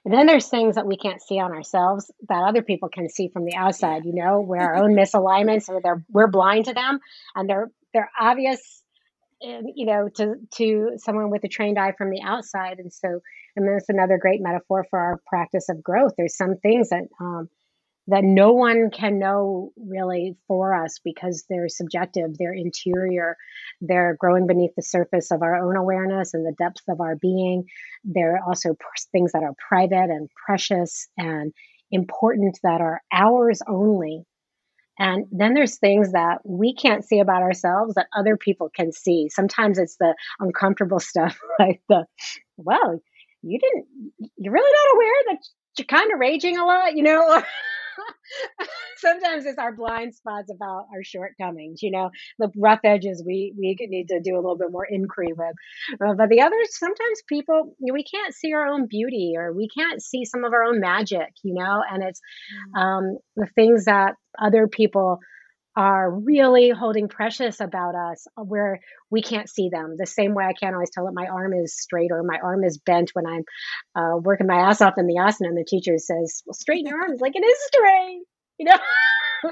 and 0.05 0.13
then 0.13 0.27
there's 0.27 0.49
things 0.49 0.75
that 0.75 0.87
we 0.87 0.97
can't 0.97 1.23
see 1.23 1.39
on 1.39 1.53
ourselves 1.53 2.11
that 2.29 2.43
other 2.43 2.63
people 2.63 2.89
can 2.89 3.09
see 3.09 3.29
from 3.29 3.45
the 3.45 3.55
outside, 3.55 4.05
you 4.05 4.15
know, 4.15 4.41
where 4.41 4.61
our 4.61 4.77
own 4.77 4.95
misalignments 4.95 5.69
or 5.69 5.81
they're 5.81 6.05
we're 6.11 6.27
blind 6.27 6.65
to 6.67 6.75
them 6.75 6.99
and 7.37 7.49
they're 7.49 7.71
they're 7.93 8.11
obvious 8.19 8.83
you 9.41 9.87
know 9.87 10.09
to 10.09 10.37
to 10.55 10.93
someone 10.97 11.31
with 11.31 11.45
a 11.45 11.49
trained 11.49 11.79
eye 11.79 11.93
from 11.97 12.11
the 12.11 12.23
outside. 12.23 12.79
And 12.79 12.93
so 12.93 13.21
mean 13.57 13.77
it's 13.77 13.89
another 13.89 14.19
great 14.19 14.41
metaphor 14.41 14.85
for 14.91 14.99
our 14.99 15.21
practice 15.27 15.69
of 15.69 15.83
growth. 15.83 16.15
There's 16.17 16.37
some 16.37 16.57
things 16.57 16.91
that 16.91 17.05
um, 17.21 17.49
that 18.09 18.25
no 18.25 18.53
one 18.53 18.91
can 18.91 19.19
know 19.19 19.73
really 19.77 20.37
for 20.49 20.75
us 20.75 20.99
because 21.05 21.45
they're 21.49 21.69
subjective, 21.69 22.37
they're 22.37 22.53
interior, 22.53 23.37
they're 23.81 24.17
growing 24.19 24.47
beneath 24.47 24.75
the 24.77 24.83
surface 24.83 25.31
of 25.31 25.43
our 25.43 25.57
own 25.57 25.77
awareness 25.77 26.35
and 26.35 26.45
the 26.45 26.55
depths 26.59 26.83
of 26.89 27.01
our 27.01 27.15
being. 27.17 27.65
They're 28.05 28.41
also 28.45 28.77
things 29.13 29.33
that 29.33 29.45
are 29.45 29.55
private 29.69 30.11
and 30.11 30.29
precious 30.47 31.09
and 31.17 31.53
important 31.93 32.59
that 32.65 32.81
are 32.81 33.03
ours 33.13 33.61
only. 33.69 34.25
And 34.99 35.27
then 35.31 35.55
there's 35.55 35.79
things 35.79 36.13
that 36.13 36.39
we 36.45 36.75
can't 36.75 37.05
see 37.05 37.21
about 37.21 37.43
ourselves 37.43 37.95
that 37.95 38.09
other 38.17 38.37
people 38.37 38.69
can 38.75 38.93
see. 38.93 39.29
Sometimes 39.31 39.79
it's 39.79 39.97
the 39.97 40.15
uncomfortable 40.41 41.01
stuff, 41.01 41.39
like 41.59 41.81
the, 41.89 42.05
well, 42.57 43.01
you 43.43 43.59
didn't, 43.59 43.87
you're 44.37 44.53
really 44.53 44.73
not 44.73 44.95
aware 44.95 45.15
that 45.31 45.39
you're 45.79 45.87
kind 45.87 46.13
of 46.13 46.19
raging 46.19 46.59
a 46.59 46.65
lot, 46.65 46.97
you 46.97 47.03
know? 47.03 47.43
sometimes 48.97 49.47
it's 49.47 49.59
our 49.59 49.75
blind 49.75 50.15
spots 50.15 50.51
about 50.51 50.87
our 50.95 51.03
shortcomings, 51.03 51.83
you 51.83 51.91
know, 51.91 52.11
the 52.39 52.51
rough 52.57 52.81
edges 52.85 53.23
we, 53.27 53.55
we 53.59 53.77
need 53.81 54.09
to 54.09 54.21
do 54.21 54.35
a 54.35 54.41
little 54.41 54.57
bit 54.57 54.71
more 54.71 54.87
inquiry 54.89 55.33
with. 55.33 55.55
Uh, 56.01 56.15
but 56.15 56.29
the 56.29 56.41
others, 56.41 56.79
sometimes 56.79 57.23
people, 57.29 57.75
you 57.79 57.93
know, 57.93 57.95
we 57.95 58.05
can't 58.05 58.35
see 58.35 58.53
our 58.53 58.67
own 58.67 58.87
beauty 58.87 59.35
or 59.37 59.53
we 59.53 59.69
can't 59.69 60.03
see 60.03 60.25
some 60.25 60.45
of 60.45 60.53
our 60.53 60.65
own 60.65 60.81
magic, 60.81 61.33
you 61.43 61.55
know, 61.55 61.83
and 61.91 62.03
it's 62.03 62.21
mm. 62.75 62.81
um, 62.81 63.19
the 63.37 63.47
things 63.55 63.85
that 63.87 64.15
other 64.41 64.69
people 64.69 65.19
are 65.77 66.11
really 66.11 66.71
holding 66.71 67.09
precious 67.09 67.61
about 67.61 67.95
us 67.95 68.27
uh, 68.37 68.43
where 68.43 68.81
we 69.11 69.23
can't 69.23 69.49
see 69.49 69.69
them. 69.71 69.97
The 69.99 70.07
same 70.07 70.35
way 70.35 70.45
i 70.45 70.53
can't 70.53 70.75
always 70.75 70.91
tell 70.91 71.07
that 71.07 71.15
my 71.15 71.27
arm 71.27 71.53
is 71.55 71.77
straight 71.77 72.11
or 72.13 72.23
my 72.23 72.39
arm 72.43 72.65
is 72.65 72.79
bent 72.79 73.11
when 73.15 73.27
i'm 73.27 73.45
uh, 73.95 74.17
working 74.19 74.47
my 74.47 74.69
ass 74.69 74.81
off 74.81 74.99
in 74.99 75.07
the 75.07 75.17
asana 75.17 75.49
and 75.49 75.57
the 75.57 75.65
teacher 75.65 75.99
says 75.99 76.43
well 76.47 76.55
straighten 76.55 76.87
your 76.87 77.01
arms 77.01 77.21
like 77.21 77.35
it 77.35 77.45
is 77.45 77.59
straight 77.67 78.23
you 78.59 78.67
know? 78.67 78.79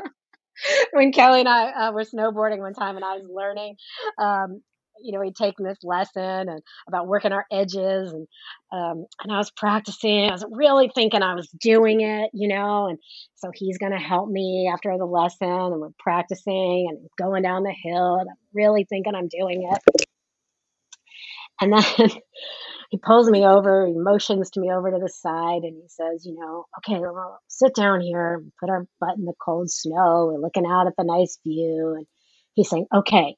When 0.93 1.11
kelly 1.13 1.41
and 1.41 1.49
i 1.49 1.71
uh, 1.71 1.93
were 1.93 2.05
snowboarding 2.05 2.59
one 2.59 2.75
time 2.75 2.97
and 2.97 3.05
i 3.05 3.17
was 3.17 3.27
learning 3.33 3.77
um, 4.19 4.63
you 5.03 5.13
know, 5.13 5.21
he'd 5.23 5.37
taken 5.37 5.65
this 5.65 5.79
lesson 5.83 6.49
and 6.49 6.61
about 6.89 7.07
working 7.07 7.33
our 7.33 7.47
edges 7.51 8.13
and 8.13 8.27
um, 8.73 9.07
and 9.23 9.33
I 9.33 9.39
was 9.39 9.51
practicing. 9.51 10.29
I 10.29 10.33
was 10.33 10.45
really 10.51 10.91
thinking 10.95 11.23
I 11.23 11.35
was 11.35 11.49
doing 11.61 12.01
it, 12.01 12.31
you 12.33 12.49
know, 12.49 12.87
and 12.87 12.99
so 13.37 13.51
he's 13.53 13.79
going 13.79 13.93
to 13.93 13.99
help 13.99 14.29
me 14.29 14.71
after 14.73 14.97
the 14.97 15.05
lesson 15.05 15.49
and 15.49 15.81
we're 15.81 15.89
practicing 15.99 16.87
and 16.89 17.09
going 17.19 17.43
down 17.43 17.65
the 17.65 17.75
hill 17.83 18.17
and 18.17 18.29
I'm 18.29 18.37
really 18.55 18.87
thinking 18.89 19.15
I'm 19.15 19.29
doing 19.29 19.69
it. 19.71 20.07
And 21.61 21.73
then 21.73 21.83
he 22.91 22.99
pulls 22.99 23.31
me 23.31 23.45
over, 23.45 23.87
he 23.87 23.95
motions 23.95 24.51
to 24.51 24.61
me 24.61 24.71
over 24.73 24.91
to 24.91 24.99
the 24.99 25.09
side 25.09 25.63
and 25.63 25.77
he 25.77 25.89
says, 25.89 26.25
you 26.25 26.35
know, 26.35 26.67
okay, 26.79 26.99
well, 27.01 27.41
sit 27.49 27.75
down 27.75 28.01
here, 28.01 28.43
put 28.59 28.71
our 28.71 28.87
butt 29.01 29.17
in 29.17 29.25
the 29.25 29.35
cold 29.45 29.71
snow, 29.71 30.31
we're 30.33 30.41
looking 30.41 30.67
out 30.67 30.87
at 30.87 30.95
the 30.97 31.05
nice 31.05 31.39
view. 31.45 31.95
And 31.97 32.07
he's 32.55 32.69
saying, 32.69 32.87
okay, 32.95 33.37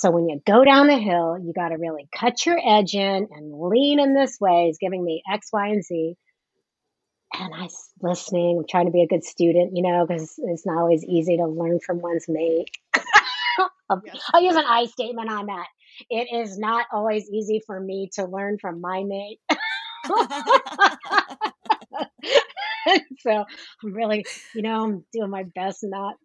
so 0.00 0.10
when 0.10 0.28
you 0.28 0.40
go 0.46 0.64
down 0.64 0.86
the 0.86 0.98
hill, 0.98 1.36
you 1.42 1.52
got 1.52 1.70
to 1.70 1.76
really 1.76 2.08
cut 2.16 2.46
your 2.46 2.58
edge 2.64 2.94
in 2.94 3.26
and 3.30 3.52
lean 3.52 3.98
in 3.98 4.14
this 4.14 4.38
way. 4.40 4.66
He's 4.66 4.78
giving 4.78 5.04
me 5.04 5.22
X, 5.30 5.48
Y, 5.52 5.68
and 5.68 5.84
Z. 5.84 6.14
And 7.34 7.54
I 7.54 7.68
listening, 8.00 8.58
I'm 8.58 8.66
trying 8.68 8.86
to 8.86 8.92
be 8.92 9.02
a 9.02 9.08
good 9.08 9.24
student, 9.24 9.76
you 9.76 9.82
know, 9.82 10.06
because 10.06 10.34
it's 10.38 10.64
not 10.64 10.78
always 10.78 11.04
easy 11.04 11.36
to 11.38 11.46
learn 11.46 11.80
from 11.80 12.00
one's 12.00 12.26
mate. 12.28 12.70
Yes. 14.04 14.22
I'll 14.34 14.42
use 14.42 14.54
an 14.54 14.66
I 14.66 14.84
statement 14.84 15.30
on 15.30 15.46
that. 15.46 15.66
It 16.10 16.28
is 16.30 16.58
not 16.58 16.84
always 16.92 17.26
easy 17.30 17.62
for 17.66 17.80
me 17.80 18.10
to 18.16 18.26
learn 18.26 18.58
from 18.58 18.82
my 18.82 19.02
mate. 19.02 19.40
so 23.20 23.46
I'm 23.82 23.92
really, 23.94 24.26
you 24.54 24.60
know, 24.60 24.84
I'm 24.84 25.06
doing 25.10 25.30
my 25.30 25.44
best 25.54 25.78
not 25.82 26.16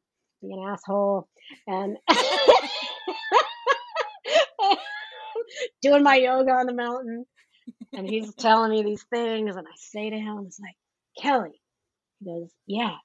be 0.44 0.52
an 0.52 0.68
asshole 0.68 1.30
and 1.68 1.98
doing 5.82 6.04
my 6.04 6.16
yoga 6.16 6.52
on 6.52 6.66
the 6.66 6.74
mountain. 6.74 7.26
And 7.94 8.10
he's 8.10 8.34
telling 8.36 8.72
me 8.72 8.84
these 8.84 9.04
things, 9.04 9.56
and 9.56 9.68
I 9.68 9.72
say 9.76 10.10
to 10.10 10.18
him, 10.18 10.44
"It's 10.48 10.60
like 10.60 10.76
Kelly." 11.22 11.62
He 12.20 12.26
goes, 12.26 12.52
"Yeah." 12.66 12.98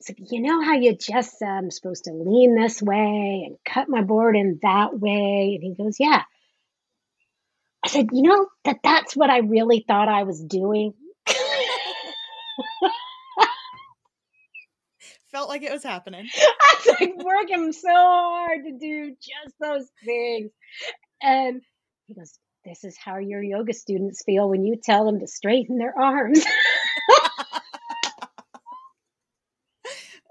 It's 0.00 0.08
like, 0.08 0.32
you 0.32 0.40
know 0.40 0.62
how 0.62 0.74
you 0.76 0.96
just 0.96 1.38
said 1.38 1.48
I'm 1.48 1.70
supposed 1.70 2.04
to 2.04 2.12
lean 2.14 2.54
this 2.54 2.80
way 2.80 3.44
and 3.46 3.58
cut 3.66 3.90
my 3.90 4.00
board 4.02 4.34
in 4.34 4.58
that 4.62 4.98
way? 4.98 5.58
And 5.60 5.62
he 5.62 5.74
goes, 5.76 5.96
Yeah. 6.00 6.22
I 7.84 7.88
said, 7.88 8.06
You 8.10 8.22
know 8.22 8.46
that 8.64 8.78
that's 8.82 9.14
what 9.14 9.28
I 9.28 9.40
really 9.40 9.84
thought 9.86 10.08
I 10.08 10.22
was 10.22 10.42
doing. 10.42 10.94
Felt 15.30 15.50
like 15.50 15.62
it 15.62 15.70
was 15.70 15.84
happening. 15.84 16.26
I 16.60 16.76
was 16.86 16.96
like 16.98 17.14
working 17.22 17.72
so 17.72 17.88
hard 17.92 18.64
to 18.64 18.78
do 18.78 19.10
just 19.10 19.54
those 19.60 19.86
things. 20.04 20.50
And 21.22 21.60
he 22.10 22.14
goes, 22.14 22.38
This 22.64 22.82
is 22.82 22.98
how 22.98 23.18
your 23.18 23.42
yoga 23.42 23.72
students 23.72 24.24
feel 24.24 24.48
when 24.48 24.64
you 24.64 24.74
tell 24.82 25.04
them 25.04 25.20
to 25.20 25.28
straighten 25.28 25.78
their 25.78 25.96
arms. 25.96 26.44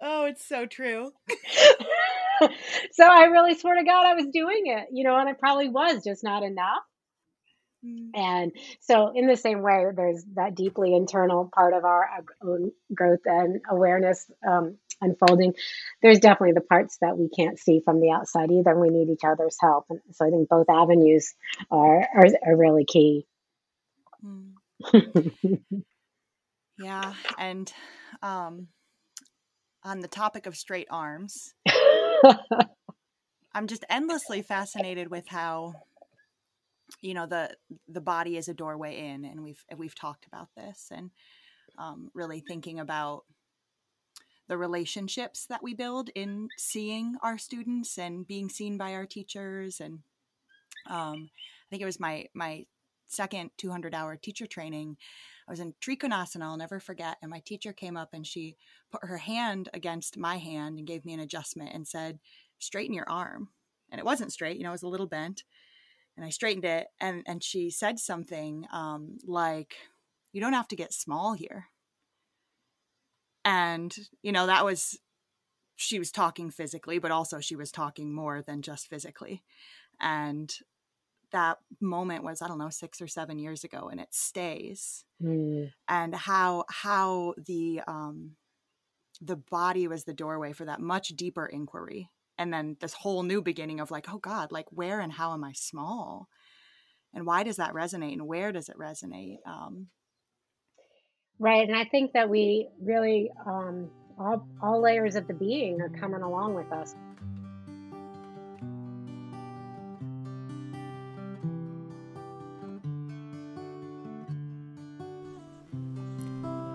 oh, 0.02 0.26
it's 0.26 0.46
so 0.46 0.66
true. 0.66 1.12
so 2.92 3.06
I 3.06 3.26
really 3.26 3.56
swear 3.56 3.76
to 3.76 3.86
God 3.86 4.06
I 4.06 4.16
was 4.16 4.28
doing 4.34 4.64
it, 4.66 4.90
you 4.92 5.06
know, 5.06 5.18
and 5.18 5.30
I 5.30 5.34
probably 5.34 5.70
was 5.70 6.04
just 6.04 6.22
not 6.22 6.44
enough. 6.44 6.84
Mm. 7.86 8.10
And 8.14 8.52
so, 8.82 9.12
in 9.16 9.28
the 9.28 9.38
same 9.38 9.62
way, 9.62 9.86
there's 9.96 10.24
that 10.36 10.56
deeply 10.56 10.94
internal 10.96 11.50
part 11.54 11.74
of 11.74 11.86
our 11.86 12.10
own 12.44 12.72
growth 12.94 13.22
and 13.26 13.62
awareness 13.70 14.30
um, 14.46 14.78
unfolding. 15.02 15.54
There's 16.02 16.20
definitely 16.20 16.54
the 16.54 16.62
parts 16.62 16.98
that 17.02 17.18
we 17.18 17.30
can't 17.30 17.58
see 17.58 17.82
from 17.84 18.02
the 18.02 18.12
outside 18.12 18.52
either. 18.52 18.78
We 18.78 18.90
need 18.90 19.10
each 19.10 19.24
other's 19.26 19.58
help. 19.62 19.86
And 19.90 20.00
so, 20.12 20.28
I 20.28 20.30
think 20.30 20.50
both 20.50 20.70
avenues 20.70 21.34
are, 21.72 22.02
are, 22.02 22.28
are 22.46 22.58
really 22.58 22.86
key. 22.86 23.26
Mm. 24.24 24.54
yeah. 26.78 27.14
And 27.38 27.72
um, 28.22 28.68
on 29.84 30.00
the 30.00 30.08
topic 30.08 30.46
of 30.48 30.58
straight 30.58 30.88
arms, 30.90 31.54
I'm 33.54 33.68
just 33.68 33.86
endlessly 33.90 34.42
fascinated 34.42 35.10
with 35.10 35.28
how 35.28 35.74
you 37.02 37.14
know 37.14 37.26
the 37.26 37.56
the 37.88 38.02
body 38.02 38.38
is 38.38 38.48
a 38.48 38.54
doorway 38.54 38.98
in 38.98 39.26
and 39.26 39.44
we've 39.44 39.64
we've 39.78 39.96
talked 39.96 40.26
about 40.26 40.50
this 40.56 40.90
and 40.92 41.12
um, 41.78 42.10
really 42.14 42.40
thinking 42.42 42.80
about 42.80 43.24
the 44.48 44.58
relationships 44.58 45.46
that 45.46 45.64
we 45.64 45.74
build 45.74 46.10
in 46.16 46.50
seeing 46.58 47.16
our 47.22 47.38
students 47.38 47.98
and 47.98 48.28
being 48.28 48.50
seen 48.50 48.78
by 48.78 48.94
our 48.94 49.06
teachers 49.06 49.80
and 49.80 50.00
um, 50.90 51.30
i 51.34 51.66
think 51.70 51.82
it 51.82 51.86
was 51.86 52.00
my 52.00 52.26
my 52.34 52.66
second 53.10 53.50
200 53.58 53.96
hour 53.96 54.16
teacher 54.16 54.46
training. 54.46 54.96
I 55.48 55.52
was 55.52 55.60
in 55.60 55.74
trikonasana 55.82 56.44
i'll 56.44 56.58
never 56.58 56.80
forget 56.80 57.18
and 57.22 57.32
my 57.32 57.40
teacher 57.40 57.74
came 57.74 57.98
up 57.98 58.10
and 58.14 58.26
she 58.26 58.56
put 58.92 59.04
her 59.04 59.18
hand 59.18 59.68
against 59.74 60.18
my 60.18 60.38
hand 60.38 60.78
and 60.78 60.88
gave 60.88 61.06
me 61.06 61.14
an 61.14 61.20
adjustment 61.20 61.72
and 61.74 61.88
said 61.88 62.20
straighten 62.60 62.94
your 62.94 63.10
arm. 63.10 63.50
And 63.92 63.98
it 63.98 64.06
wasn't 64.06 64.32
straight 64.32 64.58
you 64.58 64.64
know 64.64 64.70
it 64.70 64.74
was 64.74 64.84
a 64.84 64.88
little 64.88 65.08
bent 65.08 65.44
and 66.20 66.26
I 66.26 66.32
straightened 66.32 66.66
it 66.66 66.88
and 67.00 67.24
and 67.26 67.42
she 67.42 67.70
said 67.70 67.98
something 67.98 68.68
um, 68.74 69.20
like 69.26 69.76
you 70.34 70.42
don't 70.42 70.54
have 70.54 70.68
to 70.68 70.76
get 70.76 70.94
small 70.94 71.34
here. 71.34 71.68
And 73.46 73.96
you 74.22 74.34
know 74.34 74.46
that 74.46 74.66
was 74.66 75.00
she 75.78 75.98
was 75.98 76.12
talking 76.12 76.52
physically 76.52 77.00
but 77.00 77.10
also 77.10 77.40
she 77.40 77.56
was 77.56 77.72
talking 77.72 78.14
more 78.14 78.42
than 78.42 78.62
just 78.62 78.90
physically. 78.90 79.44
And 80.02 80.54
that 81.32 81.60
moment 81.80 82.26
was 82.26 82.42
I 82.42 82.50
don't 82.50 82.58
know 82.58 82.70
6 82.70 83.02
or 83.02 83.08
7 83.08 83.40
years 83.40 83.64
ago 83.64 83.88
and 83.90 84.02
it 84.02 84.14
stays. 84.14 85.06
Mm. 85.24 85.72
And 85.88 86.14
how 86.14 86.66
how 86.68 87.34
the 87.38 87.80
um 87.88 88.32
the 89.22 89.38
body 89.38 89.88
was 89.88 90.04
the 90.04 90.14
doorway 90.14 90.52
for 90.52 90.66
that 90.66 90.82
much 90.82 91.10
deeper 91.10 91.46
inquiry 91.46 92.10
and 92.40 92.52
then 92.52 92.78
this 92.80 92.94
whole 92.94 93.22
new 93.22 93.42
beginning 93.42 93.80
of 93.80 93.92
like 93.92 94.12
oh 94.12 94.18
god 94.18 94.52
like 94.52 94.66
where 94.72 95.00
and 95.00 95.14
how 95.14 95.34
am 95.34 95.44
i 95.44 95.52
small? 95.54 96.28
And 97.12 97.26
why 97.26 97.42
does 97.44 97.58
that 97.58 97.74
resonate 97.74 98.14
and 98.14 98.28
where 98.28 98.52
does 98.52 98.70
it 98.70 98.78
resonate 98.78 99.38
um, 99.46 99.88
right 101.40 101.68
and 101.68 101.78
i 101.78 101.86
think 101.86 102.14
that 102.14 102.30
we 102.30 102.70
really 102.82 103.30
um, 103.46 103.90
all, 104.20 104.46
all 104.62 104.82
layers 104.82 105.16
of 105.16 105.28
the 105.28 105.34
being 105.34 105.82
are 105.82 105.90
coming 105.90 106.22
along 106.22 106.54
with 106.54 106.72
us. 106.72 106.94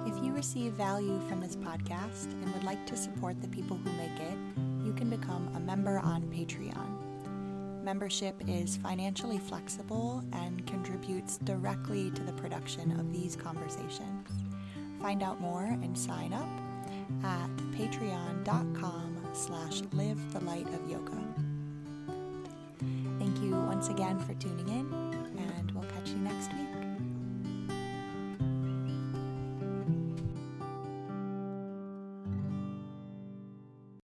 If 0.07 0.24
you 0.24 0.33
receive 0.33 0.72
value 0.72 1.20
from 1.29 1.40
this 1.40 1.57
podcast 1.57 2.33
and 2.33 2.53
would 2.55 2.64
like 2.64 2.87
to 2.87 2.96
support 2.96 3.40
the 3.42 3.48
people 3.48 3.77
who 3.77 3.92
make 3.92 4.18
it, 4.20 4.38
you 4.57 4.63
can 4.96 5.11
become 5.11 5.50
a 5.54 5.61
member 5.61 5.98
on 5.98 6.22
Patreon. 6.24 7.85
Membership 7.85 8.35
is 8.48 8.76
financially 8.78 9.38
flexible 9.38 10.24
and 10.33 10.66
contributes 10.66 11.38
directly 11.38 12.11
to 12.12 12.22
the 12.22 12.33
production 12.33 12.98
of 12.98 13.12
these 13.12 13.37
conversations. 13.37 14.28
Find 15.02 15.22
out 15.22 15.40
more 15.40 15.64
and 15.64 15.96
sign 15.96 16.33
up 16.33 16.48
at 17.24 17.50
patreon.com 17.72 19.18
slash 19.33 19.83
live 19.92 20.33
the 20.33 20.40
light 20.40 20.68
of 20.68 20.90
yoga. 20.90 21.22
Thank 23.18 23.38
you 23.42 23.50
once 23.50 23.88
again 23.88 24.18
for 24.18 24.35
tuning 24.35 24.68
in 24.68 24.93